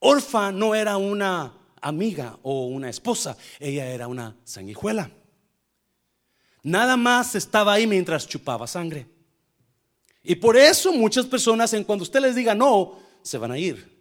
[0.00, 5.10] Orfa no era una amiga o una esposa, ella era una sanguijuela.
[6.62, 9.06] Nada más estaba ahí mientras chupaba sangre.
[10.22, 13.98] Y por eso muchas personas, en cuando usted les diga no, se van a ir.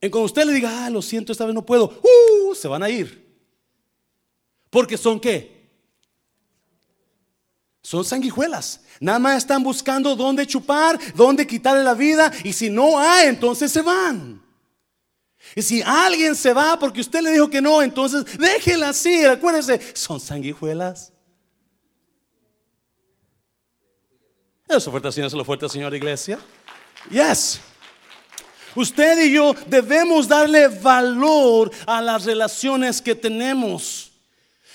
[0.00, 2.82] En cuando usted le diga, ah, lo siento, esta vez no puedo, uh, se van
[2.82, 3.26] a ir.
[4.70, 5.58] Porque son qué?
[7.82, 8.82] Son sanguijuelas.
[9.00, 12.30] Nada más están buscando dónde chupar, dónde quitarle la vida.
[12.44, 14.42] Y si no hay, entonces se van.
[15.54, 19.24] Y si alguien se va porque usted le dijo que no, entonces déjela así.
[19.24, 21.12] Acuérdense, son sanguijuelas.
[24.68, 26.38] Eso fuerte, Señor, eso fuerte, Señor, iglesia.
[27.10, 27.60] Yes.
[28.74, 34.12] Usted y yo debemos darle valor a las relaciones que tenemos.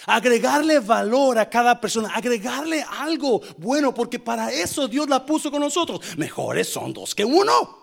[0.06, 5.62] Agregarle valor a cada persona, agregarle algo bueno, porque para eso Dios la puso con
[5.62, 6.02] nosotros.
[6.17, 7.83] Mejores son dos que uno,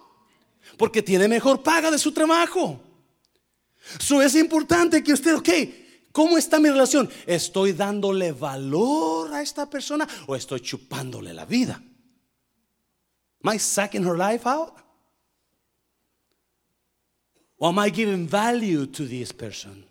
[0.76, 2.80] porque tiene mejor paga de su trabajo.
[3.98, 5.48] Eso es importante que usted, ok,
[6.12, 7.08] ¿cómo está mi relación?
[7.26, 11.82] ¿Estoy dándole valor a esta persona o estoy chupándole la vida?
[13.42, 14.74] Am I sucking her life out?
[17.58, 19.84] Or am I giving value to this person?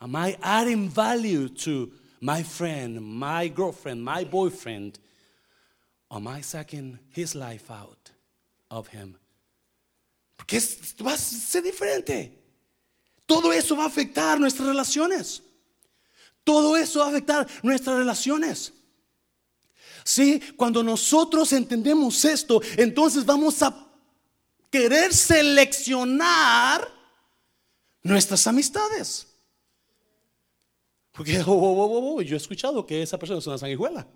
[0.00, 4.98] Am I adding value to my friend, my girlfriend, my boyfriend?
[6.10, 8.10] Am I sucking his life out
[8.70, 9.16] of him?
[10.40, 10.60] Porque
[11.04, 12.36] va a ser diferente.
[13.26, 15.42] Todo eso va a afectar nuestras relaciones.
[16.42, 18.72] Todo eso va a afectar nuestras relaciones.
[20.04, 23.86] Sí, cuando nosotros entendemos esto, entonces vamos a
[24.70, 26.90] querer seleccionar
[28.02, 29.28] nuestras amistades.
[31.12, 34.08] Porque oh, oh, oh, yo he escuchado que esa persona es una sanguijuela.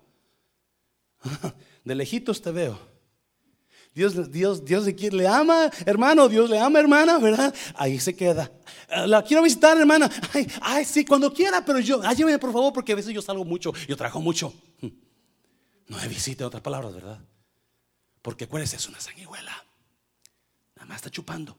[1.83, 2.94] De lejitos te veo.
[3.95, 7.55] Dios, Dios, Dios le ama, hermano, Dios le ama, hermana, ¿verdad?
[7.75, 8.51] Ahí se queda.
[8.89, 10.11] Eh, la quiero visitar, hermana.
[10.33, 13.45] Ay, ay sí, cuando quiera, pero yo, ayúdame por favor, porque a veces yo salgo
[13.45, 14.53] mucho, yo trabajo mucho.
[15.87, 17.19] No me visite, otras palabras, ¿verdad?
[18.21, 19.51] Porque acuérdese, es una sanguijuela.
[20.75, 21.57] Nada más está chupando.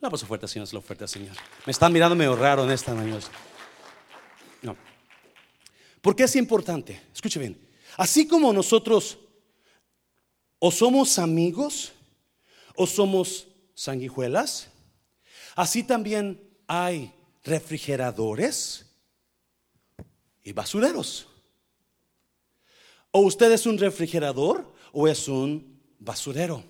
[0.00, 1.34] La paso fuerte, Señor, es lo fuerte, Señor.
[1.64, 3.20] Me están mirando medio raro en esta mañana.
[4.60, 4.76] No.
[6.02, 7.00] ¿Por qué es importante?
[7.14, 7.58] Escuche bien.
[7.96, 9.18] Así como nosotros
[10.60, 11.92] o somos amigos
[12.76, 14.68] o somos sanguijuelas,
[15.56, 18.86] así también hay refrigeradores
[20.44, 21.26] y basureros.
[23.10, 26.62] O usted es un refrigerador o es un basurero.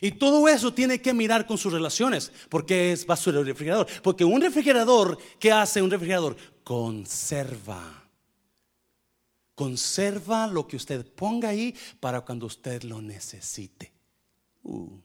[0.00, 2.32] Y todo eso tiene que mirar con sus relaciones.
[2.48, 3.86] porque es basurero y refrigerador?
[4.02, 6.36] Porque un refrigerador, ¿qué hace un refrigerador?
[6.62, 8.03] Conserva.
[9.54, 13.92] Conserva lo que usted ponga ahí para cuando usted lo necesite.
[14.62, 14.98] Uh.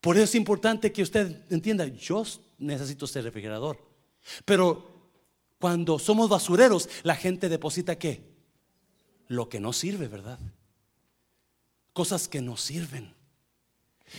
[0.00, 2.24] Por eso es importante que usted entienda, yo
[2.58, 3.78] necesito ser refrigerador.
[4.44, 5.10] Pero
[5.58, 8.32] cuando somos basureros, la gente deposita qué?
[9.28, 10.38] Lo que no sirve, ¿verdad?
[11.92, 13.14] Cosas que no sirven.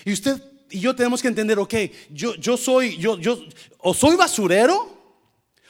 [0.06, 0.42] Y usted
[0.74, 1.76] y yo tenemos que entender, ok,
[2.10, 3.38] yo, yo soy, yo, yo,
[3.78, 4.98] o soy basurero,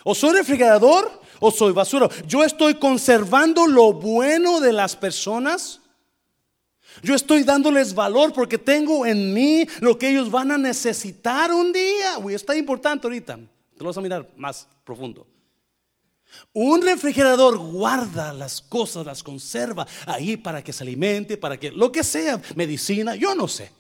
[0.06, 2.10] o soy refrigerador, o soy basura.
[2.28, 5.80] Yo estoy conservando lo bueno de las personas.
[7.02, 11.72] Yo estoy dándoles valor porque tengo en mí lo que ellos van a necesitar un
[11.72, 12.20] día.
[12.20, 13.38] Uy, está importante ahorita.
[13.38, 15.26] Te lo vas a mirar más profundo.
[16.54, 21.92] Un refrigerador guarda las cosas, las conserva ahí para que se alimente, para que lo
[21.92, 23.72] que sea, medicina, yo no sé.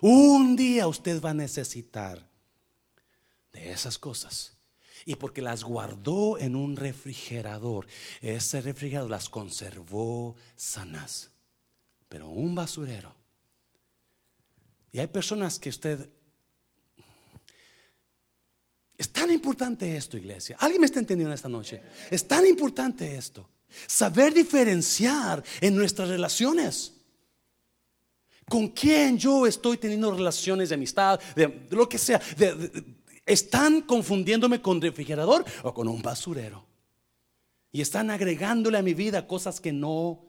[0.00, 2.26] Un día usted va a necesitar
[3.52, 4.52] de esas cosas.
[5.04, 7.86] Y porque las guardó en un refrigerador,
[8.20, 11.30] ese refrigerador las conservó sanas.
[12.08, 13.14] Pero un basurero.
[14.92, 16.08] Y hay personas que usted
[19.02, 20.56] es tan importante esto, iglesia.
[20.60, 21.82] ¿Alguien me está entendiendo esta noche?
[22.08, 23.48] Es tan importante esto.
[23.88, 26.92] Saber diferenciar en nuestras relaciones.
[28.48, 32.20] ¿Con quién yo estoy teniendo relaciones de amistad, de, lo que sea?
[33.24, 36.66] ¿Están confundiéndome con refrigerador o con un basurero?
[37.70, 40.24] Y están agregándole a mi vida cosas que no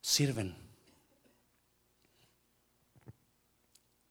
[0.00, 0.54] sirven.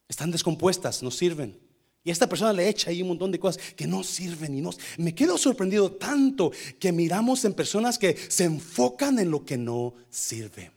[0.08, 1.60] Están descompuestas, no sirven.
[2.04, 4.72] Y esta persona le echa ahí un montón de cosas que no sirven y no.
[4.98, 9.94] Me quedo sorprendido tanto que miramos en personas que se enfocan en lo que no
[10.10, 10.72] sirve.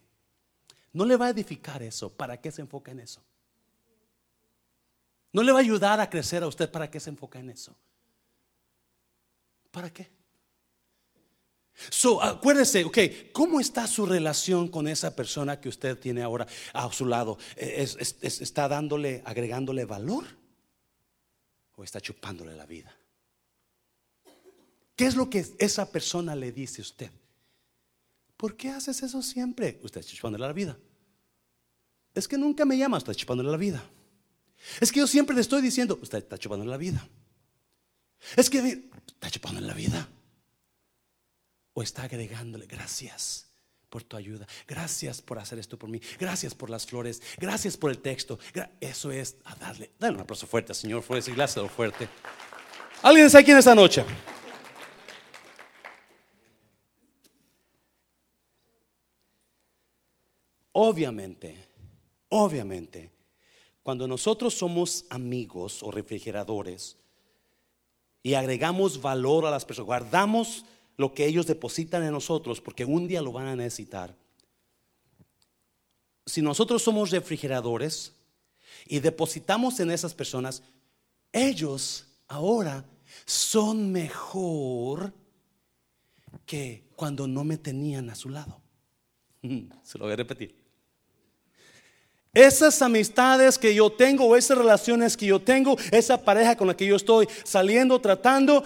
[0.92, 2.11] No le va a edificar eso.
[2.11, 3.20] ¿Para qué se enfoca en eso?
[5.32, 6.70] No le va a ayudar a crecer a usted.
[6.70, 7.76] ¿Para qué se enfoca en eso?
[9.70, 10.10] ¿Para qué?
[11.90, 12.98] So, acuérdese, ok,
[13.32, 17.38] ¿cómo está su relación con esa persona que usted tiene ahora a su lado?
[17.56, 20.24] ¿Está dándole, agregándole valor?
[21.74, 22.96] ¿O está chupándole la vida?
[24.96, 27.10] ¿Qué es lo que esa persona le dice a usted?
[28.38, 29.78] ¿Por qué haces eso siempre?
[29.82, 30.78] Usted está chupándole la vida.
[32.14, 33.84] Es que nunca me llama, está chupándole la vida.
[34.81, 37.09] Es que yo siempre le estoy diciendo, usted está chupándole la vida.
[38.37, 40.09] Es que está chupándole la vida
[41.72, 43.46] o está agregándole gracias
[43.88, 47.90] por tu ayuda, gracias por hacer esto por mí, gracias por las flores, gracias por
[47.90, 48.38] el texto.
[48.81, 52.09] Eso es a darle, dale un aplauso fuerte, Señor, fuerte, gracias fuerte.
[53.02, 54.05] ¿Alguien está aquí en esta noche?
[60.72, 61.68] Obviamente,
[62.29, 63.15] obviamente,
[63.87, 66.96] cuando nosotros somos amigos o refrigeradores
[68.20, 70.64] y agregamos valor a las personas, guardamos
[70.96, 74.12] lo que ellos depositan en nosotros, porque un día lo van a necesitar.
[76.27, 78.12] Si nosotros somos refrigeradores
[78.87, 80.64] y depositamos en esas personas,
[81.31, 82.85] ellos ahora
[83.25, 85.14] son mejor
[86.44, 88.61] que cuando no me tenían a su lado.
[89.85, 90.65] Se lo voy a repetir.
[92.37, 96.85] Esas amistades que yo tengo, esas relaciones que yo tengo, esa pareja con la que
[96.85, 98.62] yo estoy saliendo, tratando,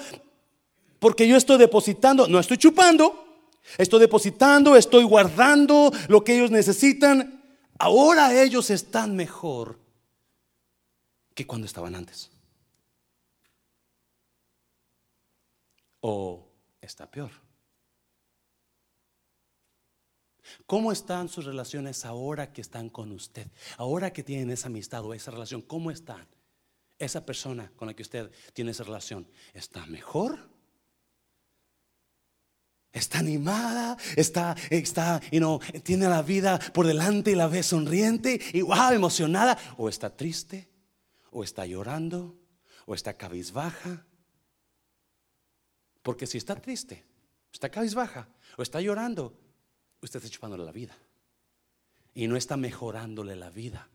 [0.98, 3.46] porque yo estoy depositando, no estoy chupando,
[3.78, 7.44] estoy depositando, estoy guardando lo que ellos necesitan.
[7.78, 9.78] Ahora ellos están mejor
[11.32, 12.28] que cuando estaban antes.
[16.00, 16.44] O
[16.80, 17.30] está peor.
[20.70, 23.48] ¿Cómo están sus relaciones ahora que están con usted?
[23.76, 26.24] Ahora que tienen esa amistad o esa relación, ¿cómo están?
[26.96, 30.48] Esa persona con la que usted tiene esa relación, ¿está mejor?
[32.92, 38.40] Está animada, está, está, you know, tiene la vida por delante y la ve sonriente
[38.52, 39.58] y wow, emocionada.
[39.76, 40.70] O está triste,
[41.32, 42.38] o está llorando,
[42.86, 44.06] o está cabizbaja.
[46.04, 47.04] Porque si está triste,
[47.52, 49.36] está cabizbaja, o está llorando,
[50.02, 50.96] usted está chupándole la vida.
[52.14, 53.88] Y no está mejorándole la vida.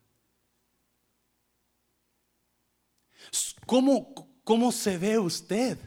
[3.65, 4.13] ¿Cómo,
[4.43, 5.77] cómo se ve usted?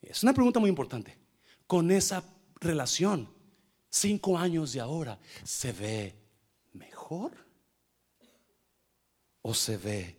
[0.00, 1.18] Es una pregunta muy importante
[1.66, 2.22] con esa
[2.60, 3.28] relación,
[3.90, 6.14] cinco años de ahora, ¿se ve
[6.72, 7.32] mejor
[9.42, 10.16] o se ve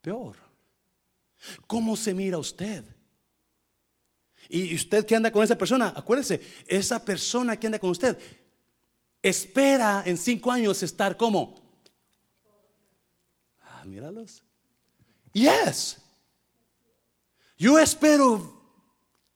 [0.00, 0.36] peor?
[1.66, 2.84] ¿Cómo se mira usted?
[4.48, 8.18] Y usted que anda con esa persona, acuérdese, esa persona que anda con usted
[9.24, 11.54] espera en cinco años estar como.
[13.62, 14.44] Ah, míralos.
[15.32, 15.96] Yes.
[17.56, 18.62] Yo espero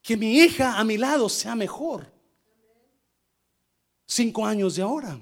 [0.03, 2.12] que mi hija a mi lado sea mejor.
[4.07, 5.18] Cinco años de ahora.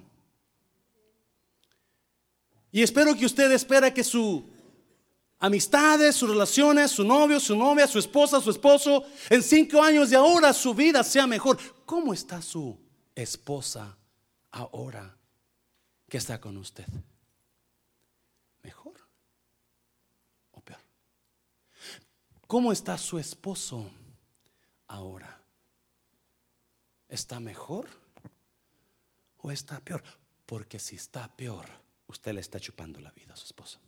[2.72, 4.50] Y espero que usted espera que su
[5.46, 10.16] amistades, sus relaciones, su novio, su novia, su esposa, su esposo, en cinco años de
[10.16, 11.58] ahora su vida sea mejor.
[11.84, 12.78] ¿Cómo está su
[13.14, 13.96] esposa
[14.50, 15.16] ahora
[16.08, 16.86] que está con usted?
[18.62, 18.94] ¿Mejor
[20.52, 20.80] o peor?
[22.46, 23.90] ¿Cómo está su esposo?
[24.88, 25.42] ahora?
[27.08, 27.88] ¿Está mejor
[29.38, 30.02] o está peor?
[30.44, 31.66] Porque si está peor,
[32.08, 33.80] usted le está chupando la vida a su esposa.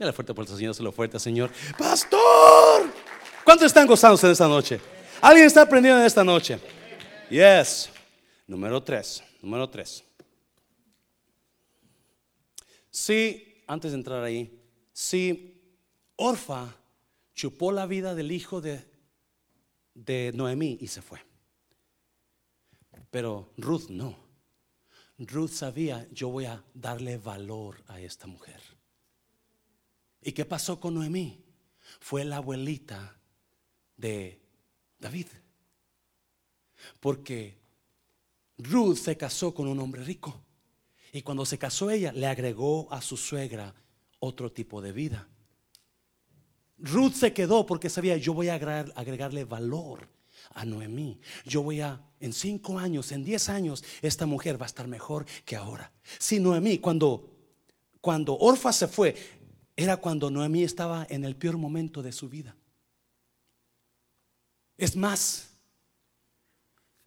[0.00, 1.50] Dale fuerte por el Señor, se lo fuerte, Señor.
[1.78, 2.90] Pastor,
[3.44, 4.80] ¿cuántos están gozándose en esta noche?
[5.20, 6.58] ¿Alguien está aprendiendo en esta noche?
[7.28, 7.90] Yes.
[8.46, 10.02] Número tres, número tres.
[12.90, 14.60] Si, antes de entrar ahí,
[14.92, 15.62] si
[16.16, 16.74] Orfa
[17.34, 18.90] chupó la vida del hijo de
[19.94, 21.20] de Noemí y se fue.
[23.10, 24.16] Pero Ruth no.
[25.18, 28.60] Ruth sabía, yo voy a darle valor a esta mujer.
[30.22, 31.42] ¿Y qué pasó con Noemí?
[32.00, 33.18] Fue la abuelita
[33.96, 34.40] de
[34.98, 35.26] David.
[37.00, 37.58] Porque
[38.58, 40.42] Ruth se casó con un hombre rico.
[41.12, 43.74] Y cuando se casó ella, le agregó a su suegra
[44.20, 45.28] otro tipo de vida.
[46.78, 50.08] Ruth se quedó porque sabía, yo voy a agregarle valor
[50.54, 51.20] a Noemí.
[51.44, 55.26] Yo voy a, en cinco años, en diez años, esta mujer va a estar mejor
[55.44, 55.92] que ahora.
[56.18, 57.28] Si Noemí, cuando,
[58.00, 59.14] cuando Orfa se fue,
[59.82, 62.56] era cuando Noemí estaba en el peor momento de su vida.
[64.76, 65.50] Es más,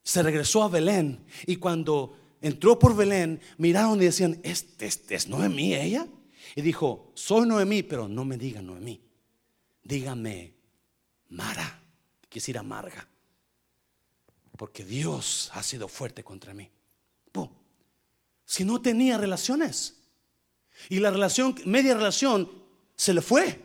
[0.04, 5.28] se regresó a Belén y cuando entró por Belén, miraron y decían, ¿este, este es
[5.28, 6.08] Noemí ella?
[6.56, 9.02] Y dijo, soy Noemí, pero no me diga Noemí
[9.84, 10.54] dígame
[11.30, 11.82] Mara,
[12.30, 13.08] quisiera amarga,
[14.58, 16.70] porque Dios ha sido fuerte contra mí.
[18.46, 19.96] Si no tenía relaciones
[20.90, 22.52] y la relación, media relación,
[22.96, 23.60] se le fue.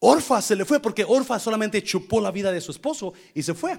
[0.00, 3.54] Orfa se le fue porque Orfa solamente chupó la vida de su esposo y se
[3.54, 3.78] fue.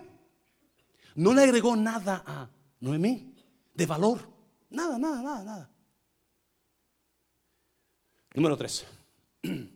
[1.15, 2.49] No le agregó nada a
[2.79, 3.33] Noemí
[3.73, 4.19] de valor.
[4.69, 5.69] Nada, nada, nada, nada.
[8.33, 8.85] Número tres.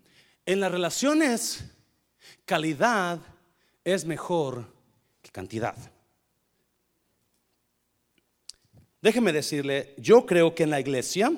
[0.47, 1.63] En las relaciones,
[2.45, 3.19] calidad
[3.83, 4.71] es mejor
[5.23, 5.75] que cantidad.
[9.01, 11.31] Déjeme decirle, yo creo que en la iglesia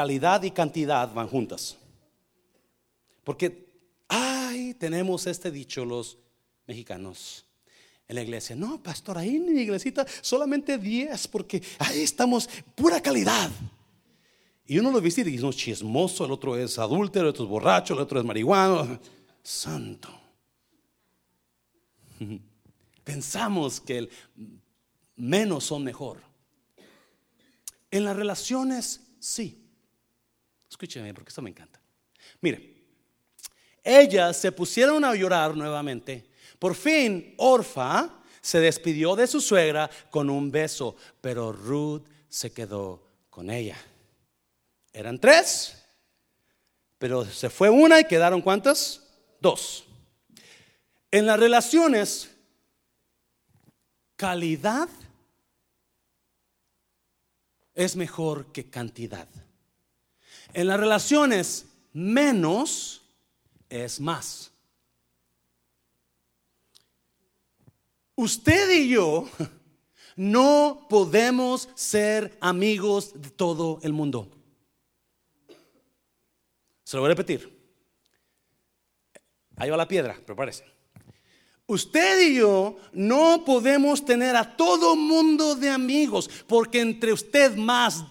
[0.00, 1.76] calidad y cantidad van juntas.
[3.22, 3.66] Porque,
[4.08, 6.16] ay, tenemos este dicho los
[6.66, 7.44] mexicanos
[8.08, 8.56] en la iglesia.
[8.56, 13.50] No, pastor, ahí en la iglesita solamente 10 porque ahí estamos pura calidad.
[14.64, 17.50] Y uno lo visita y dice, no, chismoso, el otro es adúltero, el otro es
[17.50, 18.98] borracho, el otro es marihuano.
[19.42, 20.08] Santo.
[23.04, 24.10] Pensamos que el
[25.16, 26.22] menos son mejor.
[27.90, 29.59] En las relaciones, sí.
[30.70, 31.80] Escúcheme porque esto me encanta.
[32.40, 32.76] Mire,
[33.82, 36.30] ellas se pusieron a llorar nuevamente.
[36.58, 43.02] Por fin, Orfa se despidió de su suegra con un beso, pero Ruth se quedó
[43.28, 43.76] con ella.
[44.92, 45.76] Eran tres,
[46.98, 49.02] pero se fue una y quedaron cuántas?
[49.40, 49.84] Dos.
[51.10, 52.30] En las relaciones,
[54.16, 54.88] calidad
[57.74, 59.28] es mejor que cantidad.
[60.52, 63.02] En las relaciones, menos
[63.68, 64.50] es más.
[68.16, 69.28] Usted y yo
[70.16, 74.28] no podemos ser amigos de todo el mundo.
[76.84, 77.58] Se lo voy a repetir.
[79.56, 80.64] Ahí va la piedra, prepárese.
[81.66, 88.04] Usted y yo no podemos tener a todo mundo de amigos, porque entre usted más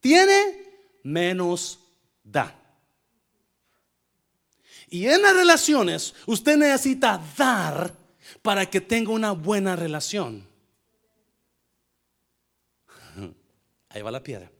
[0.00, 0.61] tiene,
[1.02, 1.78] menos
[2.22, 2.58] da.
[4.88, 7.94] Y en las relaciones, usted necesita dar
[8.42, 10.46] para que tenga una buena relación.
[13.88, 14.50] Ahí va la piedra.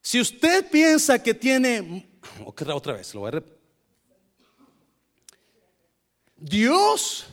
[0.00, 2.08] Si usted piensa que tiene,
[2.44, 3.42] otra vez, lo voy a
[6.36, 7.26] Dios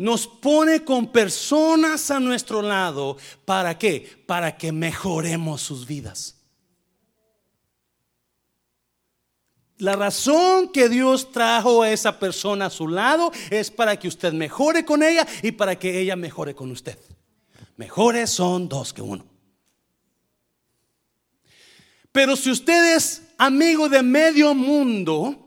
[0.00, 3.18] nos pone con personas a nuestro lado.
[3.44, 4.24] ¿Para qué?
[4.24, 6.36] Para que mejoremos sus vidas.
[9.76, 14.32] La razón que Dios trajo a esa persona a su lado es para que usted
[14.32, 16.98] mejore con ella y para que ella mejore con usted.
[17.76, 19.26] Mejores son dos que uno.
[22.10, 25.39] Pero si usted es amigo de medio mundo,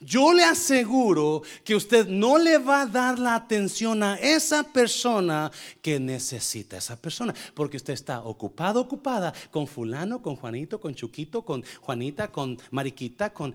[0.00, 5.50] yo le aseguro que usted no le va a dar la atención a esa persona
[5.82, 11.42] que necesita esa persona, porque usted está ocupado, ocupada con fulano, con Juanito, con Chuquito,
[11.42, 13.54] con Juanita, con Mariquita, con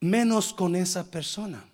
[0.00, 1.64] menos con esa persona.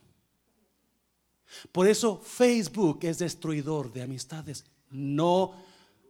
[1.72, 4.64] Por eso Facebook es destruidor de amistades.
[4.90, 5.54] No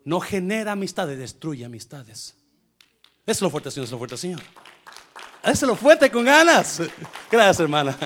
[0.09, 2.35] no genera amistades, destruye amistades.
[3.27, 4.41] Es lo fuerte, Señor, es lo fuerte, Señor.
[5.43, 6.83] Es lo fuerte con ganas.
[7.31, 7.97] Gracias, hermana.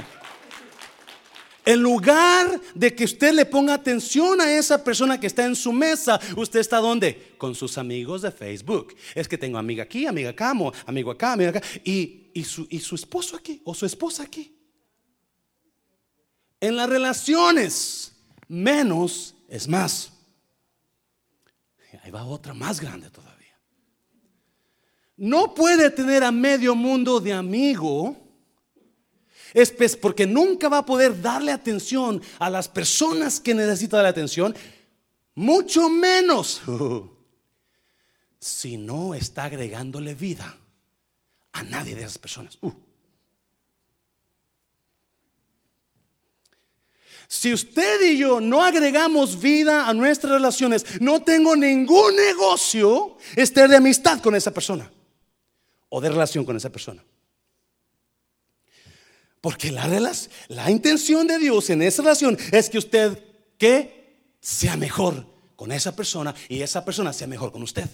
[1.64, 5.72] En lugar de que usted le ponga atención a esa persona que está en su
[5.72, 7.34] mesa, usted está donde?
[7.38, 8.96] Con sus amigos de Facebook.
[9.14, 10.52] Es que tengo amiga aquí, amiga acá,
[10.86, 11.62] amigo acá, amiga acá.
[11.84, 14.58] Y, y, su, y su esposo aquí o su esposa aquí.
[16.60, 18.12] En las relaciones,
[18.48, 20.12] menos es más.
[22.02, 23.31] Ahí va otra más grande todavía
[25.22, 28.16] no puede tener a medio mundo de amigo,
[29.54, 34.52] es porque nunca va a poder darle atención a las personas que necesitan la atención,
[35.36, 36.60] mucho menos
[38.40, 40.58] si no está agregándole vida
[41.52, 42.58] a nadie de esas personas.
[42.60, 42.72] Uh.
[47.28, 53.70] Si usted y yo no agregamos vida a nuestras relaciones, no tengo ningún negocio estar
[53.70, 54.90] de amistad con esa persona
[55.94, 57.04] o de relación con esa persona.
[59.42, 59.86] Porque la,
[60.48, 63.22] la intención de Dios en esa relación es que usted
[63.58, 67.86] que sea mejor con esa persona y esa persona sea mejor con usted.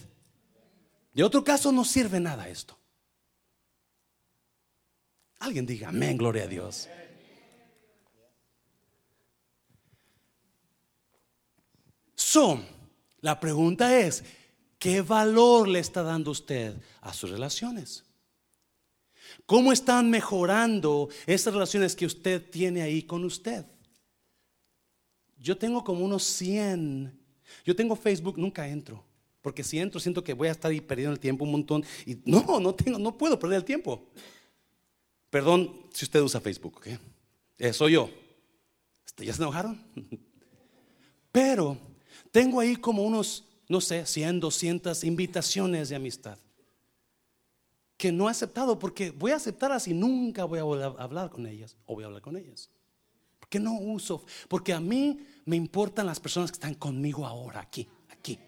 [1.13, 2.79] De otro caso no sirve nada esto.
[5.41, 6.89] Alguien diga, amén, gloria a Dios.
[12.15, 12.63] So,
[13.23, 14.23] la pregunta es,
[14.79, 18.05] ¿qué valor le está dando usted a sus relaciones?
[19.47, 23.65] ¿Cómo están mejorando esas relaciones que usted tiene ahí con usted?
[25.39, 27.19] Yo tengo como unos 100.
[27.65, 29.05] Yo tengo Facebook, nunca entro.
[29.41, 31.85] Porque si entro siento que voy a estar ahí perdiendo el tiempo un montón.
[32.05, 34.11] Y no, no tengo, no puedo perder el tiempo.
[35.31, 36.89] Perdón si usted usa Facebook, ¿ok?
[37.59, 38.11] Eh, soy yo.
[39.07, 39.81] Este, ¿Ya se enojaron?
[41.33, 41.79] Pero
[42.31, 46.39] tengo ahí como unos, no sé, 100, 200 invitaciones de amistad
[47.99, 51.77] que no he aceptado porque voy a aceptarlas y nunca voy a hablar con ellas
[51.85, 52.71] o voy a hablar con ellas.
[53.41, 57.89] Porque no uso, porque a mí me importan las personas que están conmigo ahora, aquí,
[58.09, 58.39] aquí.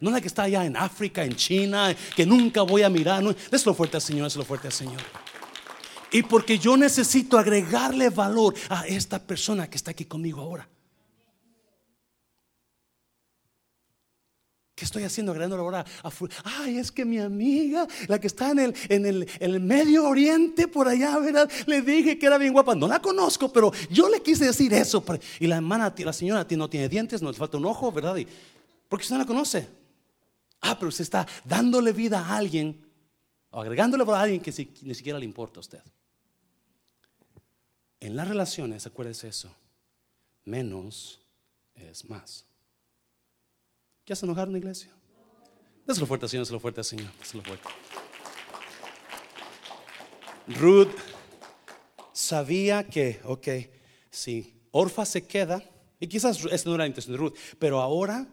[0.00, 3.22] No la que está allá en África, en China, que nunca voy a mirar.
[3.22, 5.00] No, lo fuerte al Señor, lo fuerte al Señor.
[6.10, 10.68] Y porque yo necesito agregarle valor a esta persona que está aquí conmigo ahora.
[14.82, 15.30] ¿Qué estoy haciendo?
[15.30, 15.86] Agregando ahora
[16.42, 20.88] Ay, es que mi amiga, la que está en el, en el, Medio Oriente, por
[20.88, 21.48] allá, ¿verdad?
[21.66, 22.74] Le dije que era bien guapa.
[22.74, 25.04] No la conozco, pero yo le quise decir eso.
[25.38, 28.16] Y la hermana, la señora no tiene dientes, no le falta un ojo, ¿verdad?
[28.88, 29.68] Porque usted no la conoce.
[30.62, 32.84] Ah, pero usted está dándole vida a alguien,
[33.52, 34.50] o agregándole a alguien que
[34.82, 35.82] ni siquiera le importa a usted.
[38.00, 39.54] En las relaciones, acuérdese eso.
[40.44, 41.20] Menos
[41.76, 42.46] es más.
[44.06, 44.90] ¿Ya se enojaron, iglesia?
[45.86, 47.10] Déselo fuerte, Señor, déselo fuerte, Señor.
[47.18, 47.68] Déselo fuerte.
[50.48, 50.90] Ruth
[52.12, 53.48] sabía que, ok,
[54.10, 55.62] si Orfa se queda,
[56.00, 58.26] y quizás esa no era la intención de Ruth, pero ahora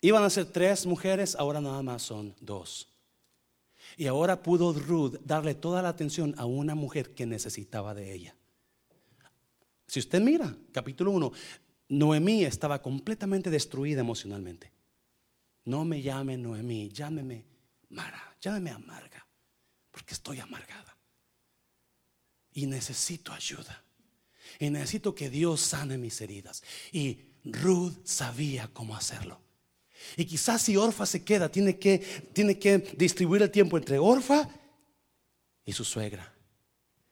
[0.00, 2.88] iban a ser tres mujeres, ahora nada más son dos.
[3.96, 8.36] Y ahora pudo Ruth darle toda la atención a una mujer que necesitaba de ella.
[9.86, 11.32] Si usted mira, capítulo 1,
[11.88, 14.70] Noemí estaba completamente destruida emocionalmente.
[15.68, 17.44] No me llame Noemí, llámeme
[17.90, 19.26] Mara, llámeme amarga,
[19.90, 20.96] porque estoy amargada.
[22.54, 23.84] Y necesito ayuda.
[24.58, 26.62] Y necesito que Dios sane mis heridas.
[26.90, 29.42] Y Ruth sabía cómo hacerlo.
[30.16, 31.98] Y quizás si Orfa se queda, tiene que,
[32.32, 34.48] tiene que distribuir el tiempo entre Orfa
[35.66, 36.32] y su suegra.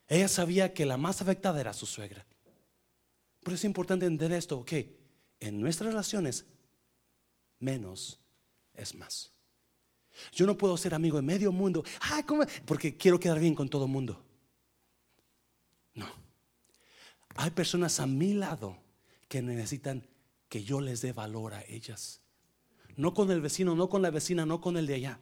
[0.08, 2.24] Ella sabía que la más afectada era su suegra.
[3.42, 4.72] Pero es importante entender esto, ok,
[5.40, 6.46] en nuestras relaciones,
[7.58, 8.18] menos
[8.76, 9.30] es más.
[10.32, 11.84] Yo no puedo ser amigo de medio mundo,
[12.64, 14.22] porque quiero quedar bien con todo el mundo.
[15.94, 16.06] No.
[17.36, 18.78] Hay personas a mi lado
[19.28, 20.06] que necesitan
[20.48, 22.20] que yo les dé valor a ellas.
[22.96, 25.20] No con el vecino, no con la vecina, no con el de allá.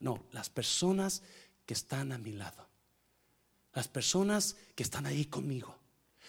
[0.00, 1.22] No, las personas
[1.66, 2.68] que están a mi lado.
[3.72, 5.78] Las personas que están ahí conmigo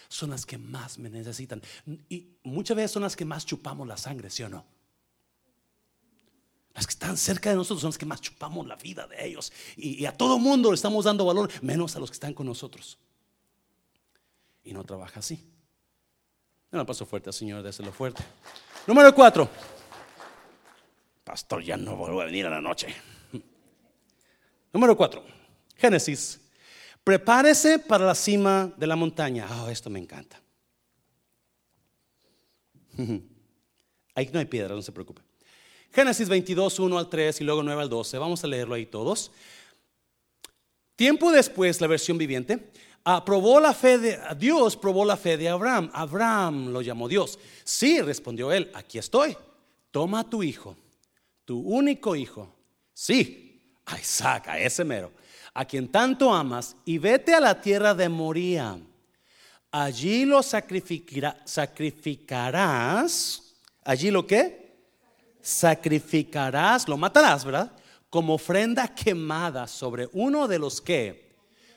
[0.08, 1.62] son las que más me necesitan.
[2.08, 4.64] Y muchas veces son las que más chupamos la sangre, ¿sí o no?
[6.76, 9.50] Las que están cerca de nosotros son las que más chupamos la vida de ellos.
[9.78, 12.98] Y, a todo mundo le estamos dando valor, menos a los que están con nosotros.
[14.62, 15.42] Y no trabaja así.
[16.70, 18.22] No paso fuerte, Señor, déselo fuerte.
[18.86, 19.48] Número cuatro.
[21.24, 22.94] Pastor, ya no vuelvo a venir a la noche.
[24.70, 25.24] Número cuatro.
[25.76, 26.42] Génesis.
[27.02, 29.48] Prepárese para la cima de la montaña.
[29.62, 30.38] Oh, esto me encanta.
[34.14, 35.25] Ahí no hay piedra, no se preocupe.
[35.92, 38.18] Génesis 22, 1 al 3 y luego 9 al 12.
[38.18, 39.32] Vamos a leerlo ahí todos.
[40.96, 42.70] Tiempo después, la versión viviente,
[43.04, 45.90] aprobó la fe de Dios, probó la fe de Abraham.
[45.92, 47.38] Abraham lo llamó Dios.
[47.64, 49.36] Sí, respondió él, aquí estoy.
[49.90, 50.76] Toma a tu hijo,
[51.44, 52.52] tu único hijo.
[52.92, 55.12] Sí, a Isaac, a ese mero,
[55.54, 58.78] a quien tanto amas, y vete a la tierra de Moría.
[59.70, 63.42] Allí lo sacrificarás.
[63.84, 64.65] ¿Allí lo qué?
[65.46, 67.72] Sacrificarás, lo matarás, ¿verdad?
[68.10, 71.36] Como ofrenda quemada sobre uno de los que,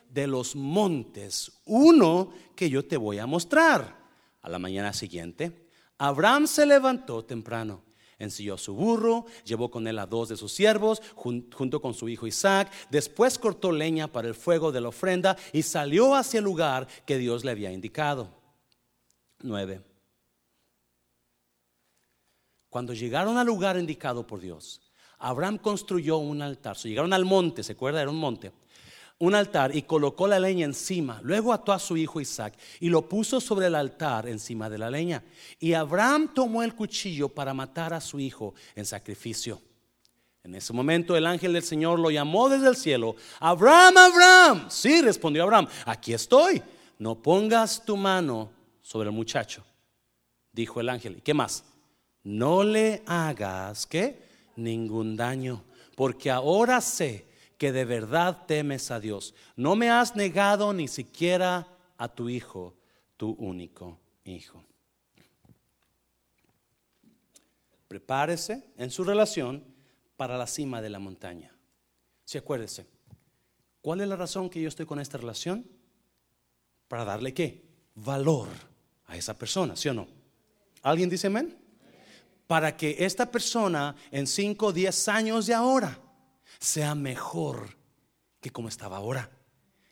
[0.10, 3.96] de los montes, uno que yo te voy a mostrar.
[4.42, 7.84] A la mañana siguiente, Abraham se levantó temprano,
[8.18, 12.26] ensilló su burro, llevó con él a dos de sus siervos, junto con su hijo
[12.26, 16.88] Isaac, después cortó leña para el fuego de la ofrenda y salió hacia el lugar
[17.06, 18.36] que Dios le había indicado.
[19.44, 19.89] 9.
[22.70, 24.82] Cuando llegaron al lugar indicado por Dios,
[25.18, 26.78] Abraham construyó un altar.
[26.78, 28.02] llegaron al monte, ¿se acuerda?
[28.02, 28.52] Era un monte.
[29.22, 31.20] un altar y colocó la leña encima.
[31.24, 34.90] Luego ató a su hijo Isaac y lo puso sobre el altar encima de la
[34.90, 35.22] leña.
[35.60, 39.62] Y Abraham tomó el cuchillo para matar a su hijo en sacrificio.
[40.42, 43.18] En ese momento el ángel del Señor lo llamó desde el cielo.
[43.42, 44.66] Abraham, Abraham.
[44.70, 45.68] Sí, respondió Abraham.
[45.86, 46.64] Aquí estoy.
[46.98, 48.50] No pongas tu mano
[48.82, 49.66] sobre el muchacho,
[50.54, 51.18] dijo el ángel.
[51.18, 51.66] ¿Y qué más?
[52.24, 54.22] No le hagas, ¿qué?
[54.56, 55.64] Ningún daño,
[55.96, 57.26] porque ahora sé
[57.58, 59.36] que de verdad temes a Dios.
[59.56, 61.68] No me has negado ni siquiera
[61.98, 62.74] a tu hijo,
[63.18, 64.64] tu único hijo.
[67.90, 69.64] Prepárese en su relación
[70.16, 71.54] para la cima de la montaña.
[72.24, 72.86] Si acuérdese,
[73.82, 75.66] ¿cuál es la razón que yo estoy con esta relación?
[76.88, 77.66] Para darle qué?
[77.96, 78.48] Valor
[79.08, 80.08] a esa persona, ¿sí o no?
[80.82, 81.59] ¿Alguien dice amén?
[82.50, 86.00] Para que esta persona en 5 o 10 años de ahora
[86.58, 87.78] sea mejor
[88.42, 89.30] que como estaba ahora.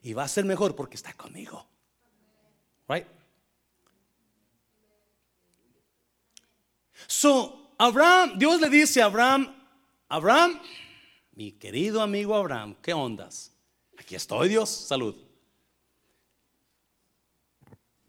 [0.01, 1.67] Y va a ser mejor porque está conmigo.
[2.89, 3.05] Right?
[7.05, 9.55] So, Abraham, Dios le dice a Abraham,
[10.09, 10.59] Abraham,
[11.33, 13.51] mi querido amigo Abraham, ¿qué ondas?
[13.99, 15.15] Aquí estoy, Dios, salud.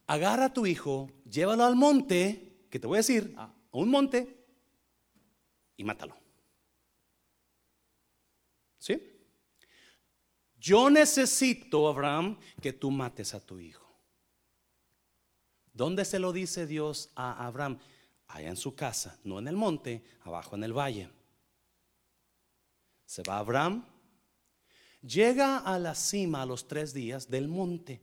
[0.06, 4.37] Agarra a tu hijo, llévalo al monte, que te voy a decir, a un monte,
[5.78, 6.14] y mátalo.
[8.76, 9.00] ¿Sí?
[10.58, 13.86] Yo necesito, Abraham, que tú mates a tu hijo.
[15.72, 17.78] ¿Dónde se lo dice Dios a Abraham?
[18.26, 21.08] Allá en su casa, no en el monte, abajo en el valle.
[23.06, 23.86] Se va Abraham,
[25.00, 28.02] llega a la cima a los tres días del monte.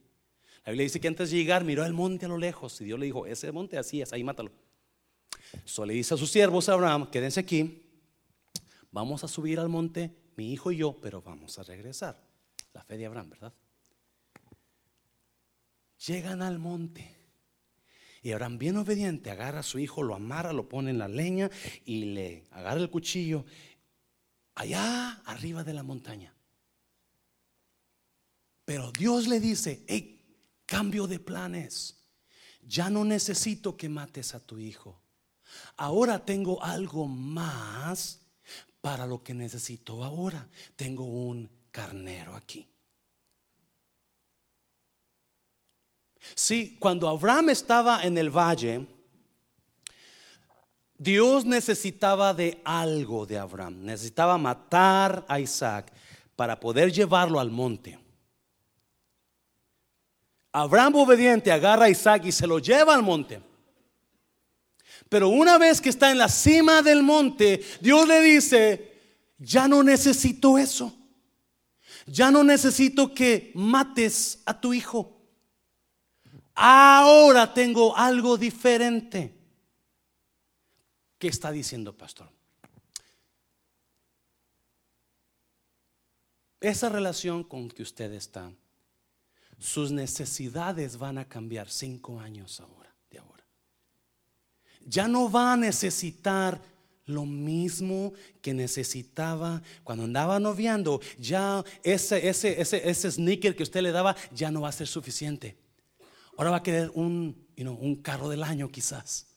[0.64, 2.98] La Biblia dice que antes de llegar miró el monte a lo lejos y Dios
[2.98, 4.52] le dijo, ese monte así es, ahí mátalo.
[5.64, 7.84] So le dice a sus siervos Abraham, quédense aquí,
[8.92, 12.22] vamos a subir al monte mi hijo y yo, pero vamos a regresar.
[12.74, 13.54] La fe de Abraham, ¿verdad?
[16.06, 17.16] Llegan al monte.
[18.22, 21.50] Y Abraham, bien obediente, agarra a su hijo, lo amarra, lo pone en la leña
[21.86, 23.46] y le agarra el cuchillo
[24.56, 26.34] allá arriba de la montaña.
[28.66, 30.26] Pero Dios le dice, hey,
[30.66, 32.04] cambio de planes.
[32.64, 35.00] Ya no necesito que mates a tu hijo.
[35.78, 38.22] Ahora tengo algo más
[38.82, 40.48] para lo que necesito ahora.
[40.76, 42.68] Tengo un carnero aquí.
[46.34, 48.88] Sí, cuando Abraham estaba en el valle,
[50.98, 53.84] Dios necesitaba de algo de Abraham.
[53.84, 55.92] Necesitaba matar a Isaac
[56.36, 58.00] para poder llevarlo al monte.
[60.52, 63.42] Abraham obediente agarra a Isaac y se lo lleva al monte.
[65.10, 68.94] Pero una vez que está en la cima del monte, Dios le dice,
[69.38, 70.96] ya no necesito eso.
[72.08, 75.16] Ya no necesito que mates a tu hijo.
[76.56, 79.34] Ahora tengo algo diferente.
[81.18, 82.30] ¿Qué está diciendo, pastor?
[86.60, 88.52] Esa relación con que usted está,
[89.60, 92.85] sus necesidades van a cambiar cinco años ahora
[94.86, 96.62] ya no va a necesitar
[97.06, 101.02] lo mismo que necesitaba cuando andaba noviando.
[101.20, 104.88] Ya ese, ese, ese, ese sneaker que usted le daba ya no va a ser
[104.88, 105.58] suficiente.
[106.38, 109.28] Ahora va a querer un, un carro del año quizás.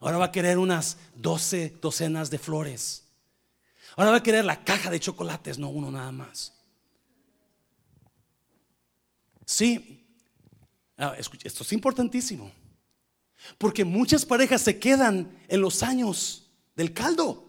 [0.00, 3.04] Ahora va a querer unas 12 docenas de flores.
[3.96, 6.54] Ahora va a querer la caja de chocolates, no uno nada más.
[9.44, 10.06] Sí,
[10.96, 12.52] ah, esto es importantísimo.
[13.56, 17.48] Porque muchas parejas se quedan en los años del caldo.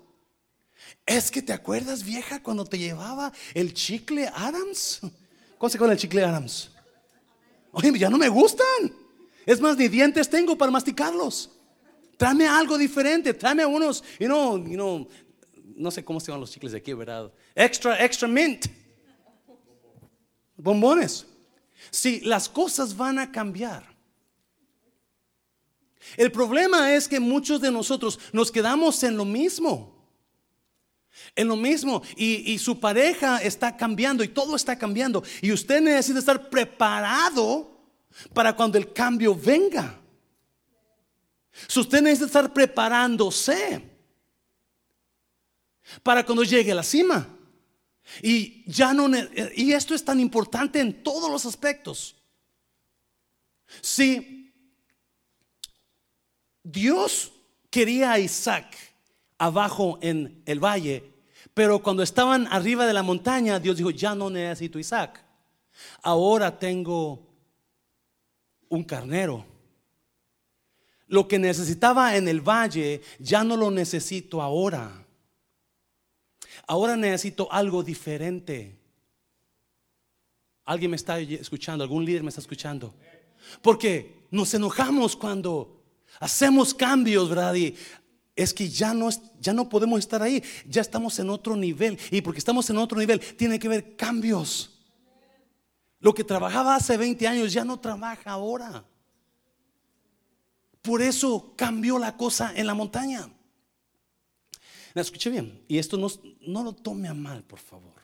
[1.05, 5.01] Es que te acuerdas, vieja, cuando te llevaba el chicle Adams.
[5.57, 6.71] ¿Cómo se llama el chicle Adams?
[7.71, 8.93] Oye, ya no me gustan.
[9.45, 11.49] Es más, ni dientes tengo para masticarlos.
[12.17, 13.33] Tráeme algo diferente.
[13.33, 15.07] Tráeme unos, you know, you know,
[15.75, 17.31] no sé cómo se llaman los chicles de aquí, ¿verdad?
[17.55, 18.67] Extra, extra mint.
[20.57, 21.25] Bombones.
[21.89, 23.98] Si las cosas van a cambiar.
[26.17, 29.95] El problema es que muchos de nosotros nos quedamos en lo mismo.
[31.35, 32.01] En lo mismo.
[32.15, 35.23] Y, su pareja está cambiando y todo está cambiando.
[35.41, 37.71] Y usted necesita estar preparado
[38.33, 39.99] para cuando el cambio venga.
[41.67, 43.83] Si usted necesita estar preparándose
[46.03, 47.27] para cuando llegue la cima.
[48.23, 49.07] Y ya no
[49.55, 52.15] y esto es tan importante en todos los aspectos.
[53.81, 54.38] Si
[56.71, 57.31] Dios
[57.69, 58.75] quería a Isaac
[59.37, 61.13] abajo en el valle,
[61.53, 65.23] pero cuando estaban arriba de la montaña, Dios dijo, ya no necesito Isaac.
[66.03, 67.27] Ahora tengo
[68.67, 69.45] un carnero.
[71.07, 75.05] Lo que necesitaba en el valle ya no lo necesito ahora.
[76.67, 78.77] Ahora necesito algo diferente.
[80.65, 81.83] ¿Alguien me está escuchando?
[81.83, 82.93] ¿Algún líder me está escuchando?
[83.63, 85.78] Porque nos enojamos cuando
[86.19, 87.55] hacemos cambios, ¿verdad?
[87.55, 87.75] Y
[88.35, 89.09] es que ya no,
[89.39, 91.97] ya no podemos estar ahí, ya estamos en otro nivel.
[92.11, 94.79] Y porque estamos en otro nivel, tiene que haber cambios.
[95.99, 98.85] Lo que trabajaba hace 20 años ya no trabaja ahora.
[100.81, 103.29] Por eso cambió la cosa en la montaña.
[104.95, 105.63] Me escuché bien.
[105.67, 106.07] Y esto no,
[106.47, 108.01] no lo tome a mal, por favor.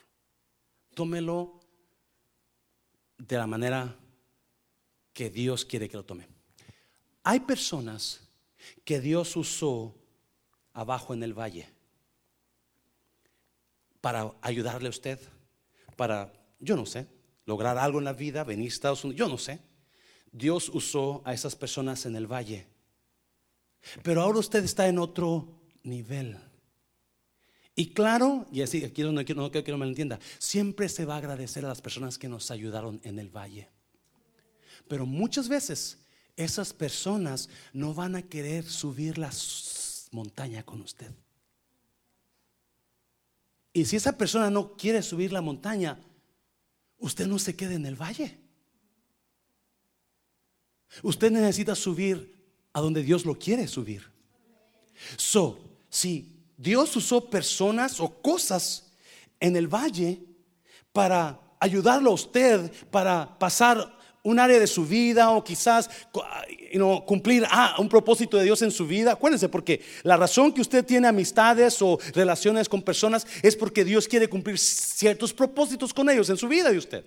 [0.93, 1.61] Tómelo
[3.17, 3.95] de la manera
[5.13, 6.34] que Dios quiere que lo tome.
[7.27, 8.21] Hay personas
[8.83, 9.95] que Dios usó
[10.73, 11.67] abajo en el valle
[13.99, 15.19] para ayudarle a usted,
[15.95, 17.07] para, yo no sé,
[17.47, 19.59] lograr algo en la vida, venir a Estados Unidos, yo no sé.
[20.31, 22.67] Dios usó a esas personas en el valle.
[24.03, 26.37] Pero ahora usted está en otro nivel.
[27.75, 31.05] Y claro, y así, aquí no quiero, no quiero que no me entienda, siempre se
[31.05, 33.67] va a agradecer a las personas que nos ayudaron en el valle.
[34.87, 36.04] Pero muchas veces
[36.35, 39.31] esas personas no van a querer subir la
[40.11, 41.11] montaña con usted.
[43.73, 45.99] Y si esa persona no quiere subir la montaña,
[46.97, 48.39] usted no se quede en el valle.
[51.03, 52.33] Usted necesita subir
[52.71, 54.09] a donde Dios lo quiere subir.
[55.17, 55.59] So,
[55.89, 58.91] si Dios usó personas o cosas
[59.39, 60.23] en el valle
[60.93, 65.89] para ayudarlo a usted, para pasar un área de su vida o quizás
[67.05, 69.13] cumplir ah, un propósito de Dios en su vida.
[69.13, 74.07] Acuérdense, porque la razón que usted tiene amistades o relaciones con personas es porque Dios
[74.07, 77.05] quiere cumplir ciertos propósitos con ellos en su vida de usted.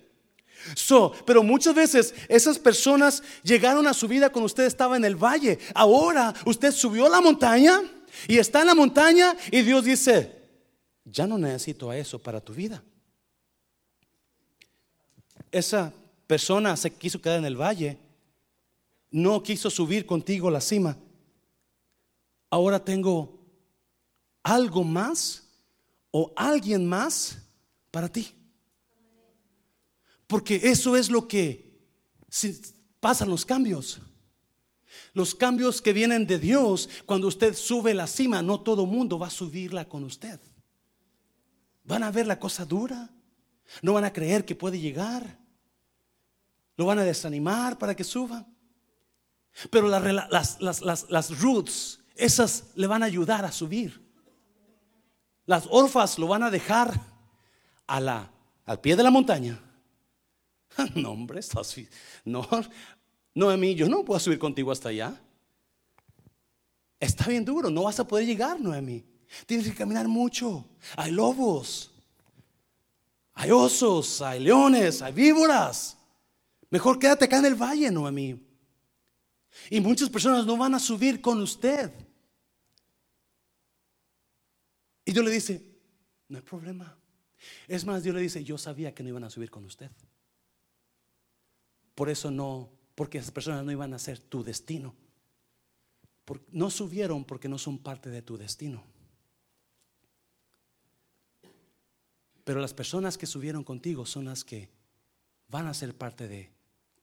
[1.25, 5.59] Pero muchas veces esas personas llegaron a su vida cuando usted estaba en el valle.
[5.75, 7.81] Ahora usted subió a la montaña
[8.29, 10.35] y está en la montaña y Dios dice,
[11.03, 12.81] ya no necesito a eso para tu vida.
[15.51, 15.91] Esa
[16.29, 17.97] persona se quiso quedar en el valle,
[19.09, 20.95] no quiso subir contigo a la cima.
[22.51, 23.39] Ahora tengo
[24.43, 25.49] algo más
[26.11, 27.39] o alguien más
[27.89, 28.31] para ti.
[30.27, 31.79] Porque eso es lo que
[32.99, 33.99] pasan los cambios.
[35.15, 39.27] Los cambios que vienen de Dios, cuando usted sube la cima, no todo mundo va
[39.27, 40.39] a subirla con usted.
[41.85, 43.09] Van a ver la cosa dura.
[43.81, 45.48] No van a creer que puede llegar.
[46.79, 48.47] Lo van a desanimar para que suba.
[49.69, 54.01] Pero las, roots, esas le van a ayudar a subir.
[55.45, 56.97] Las orfas lo van a dejar
[57.85, 58.31] a la,
[58.65, 59.61] al pie de la montaña.
[60.95, 61.41] No, hombre,
[62.23, 62.47] no,
[63.35, 65.19] Noemí, yo no puedo subir contigo hasta allá.
[66.97, 69.03] Está bien duro, no vas a poder llegar, Noemí.
[69.45, 70.63] Tienes que caminar mucho.
[70.95, 71.91] Hay lobos,
[73.33, 75.98] hay osos, hay leones, hay víboras.
[76.69, 78.39] Mejor quédate acá en el valle, Noemí.
[79.69, 81.91] Y muchas personas no van a subir con usted.
[85.05, 85.65] Y Dios le dice,
[86.27, 86.95] no hay problema.
[87.67, 89.89] Es más, Dios le dice, yo sabía que no iban a subir con usted.
[91.95, 94.93] Por eso no porque esas personas no iban a ser tu destino.
[96.51, 98.83] no subieron porque no son parte de tu destino.
[102.43, 104.69] Pero las personas que subieron contigo son las que
[105.47, 106.58] van a ser parte de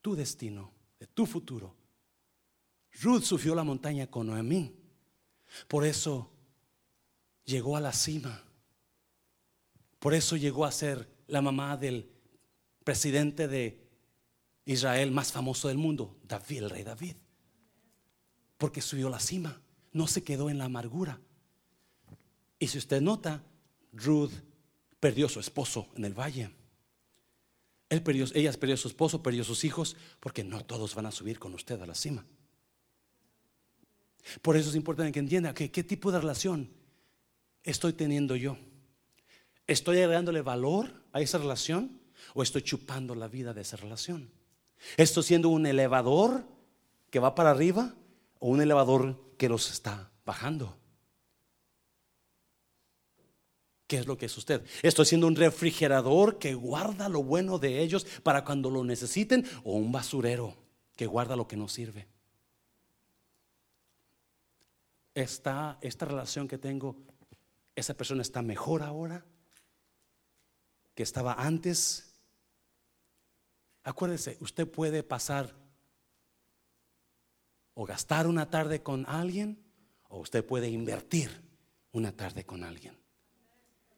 [0.06, 1.74] tu destino, de tu futuro.
[3.02, 4.72] Ruth subió la montaña con Noemí.
[5.66, 6.30] Por eso
[7.42, 8.44] llegó a la cima.
[9.98, 12.08] Por eso llegó a ser la mamá del
[12.84, 13.84] presidente de
[14.64, 17.16] Israel más famoso del mundo, David, el rey David.
[18.58, 21.20] Porque subió la cima, no se quedó en la amargura.
[22.60, 23.42] Y si usted nota,
[23.92, 24.30] Ruth
[25.00, 26.55] perdió su esposo en el valle.
[27.88, 31.38] Él perdió, ella perdió su esposo, perdió sus hijos, porque no todos van a subir
[31.38, 32.26] con usted a la cima.
[34.42, 36.70] Por eso es importante que entienda qué tipo de relación
[37.62, 38.56] estoy teniendo yo.
[39.66, 42.00] ¿Estoy agregándole valor a esa relación
[42.34, 44.30] o estoy chupando la vida de esa relación?
[44.96, 46.44] ¿Esto siendo un elevador
[47.10, 47.94] que va para arriba
[48.38, 50.76] o un elevador que los está bajando?
[53.86, 54.64] ¿Qué es lo que es usted?
[54.82, 59.74] ¿Estoy siendo un refrigerador que guarda lo bueno de ellos para cuando lo necesiten o
[59.74, 60.54] un basurero
[60.96, 62.08] que guarda lo que no sirve?
[65.14, 66.96] Esta, esta relación que tengo,
[67.74, 69.24] esa persona está mejor ahora
[70.94, 72.06] que estaba antes
[73.86, 75.54] Acuérdese, usted puede pasar
[77.74, 79.64] o gastar una tarde con alguien
[80.08, 81.30] o usted puede invertir
[81.92, 82.98] una tarde con alguien.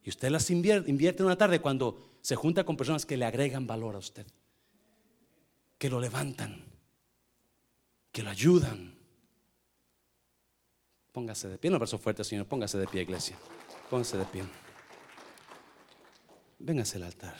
[0.08, 3.66] Y usted las invierte, invierte una tarde cuando se junta con personas que le agregan
[3.66, 4.26] valor a usted,
[5.76, 6.64] que lo levantan,
[8.10, 8.96] que lo ayudan.
[11.12, 13.36] Póngase de pie, no verso fuerte, Señor, póngase de pie, iglesia.
[13.90, 14.44] Póngase de pie.
[16.58, 17.36] Véngase al altar.